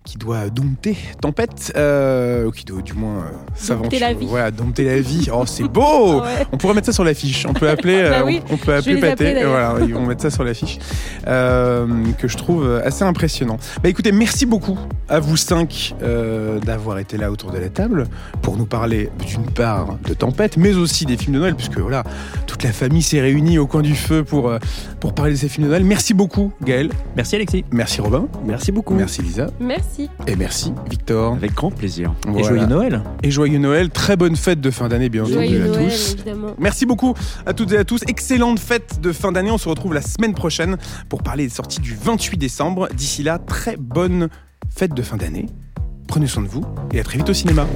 [0.09, 4.01] qui doit dompter Tempête, euh, ou qui doit du moins euh, s'aventurer.
[4.01, 4.27] la vie.
[4.27, 5.29] Voilà, dompter la vie.
[5.39, 6.47] Oh, c'est beau Ouais.
[6.53, 7.45] On pourrait mettre ça sur l'affiche.
[7.47, 9.13] On peut appeler, Bah euh, oui, on, on peut appeler Pathé.
[9.29, 10.79] appeler, voilà, ils vont mettre ça sur l'affiche,
[11.27, 11.87] euh,
[12.19, 13.59] que je trouve assez impressionnant.
[13.83, 14.79] Bah écoutez, merci beaucoup
[15.09, 18.07] à vous cinq euh, d'avoir été là autour de la table
[18.41, 22.03] pour nous parler d'une part de Tempête, mais aussi des films de Noël, puisque voilà,
[22.47, 24.51] toute la famille s'est réunie au coin du feu pour,
[25.01, 25.85] pour parler de ces films de Noël.
[25.85, 26.89] Merci beaucoup, Gaël.
[27.17, 27.65] Merci Alexis.
[27.71, 28.27] Merci Robin.
[28.47, 28.95] Merci beaucoup.
[28.95, 29.49] Merci Lisa.
[29.61, 29.98] Merci.
[30.27, 31.35] Et merci Victor.
[31.35, 32.15] Avec grand plaisir.
[32.37, 33.03] Et joyeux Noël.
[33.23, 33.91] Et joyeux Noël.
[33.91, 36.13] Très bonne fête de fin d'année, bien entendu Joyeux à Noël, tous.
[36.15, 36.55] évidemment.
[36.59, 37.15] Merci beaucoup
[37.47, 38.03] à toutes et à tous.
[38.07, 39.51] Excellente fête de fin d'année.
[39.51, 40.77] On se retrouve la semaine prochaine
[41.09, 42.89] pour parler des sorties du 28 décembre.
[42.95, 44.29] D'ici là, très bonne
[44.75, 45.47] fête de fin d'année.
[46.07, 47.67] Prenez soin de vous et à très vite au cinéma.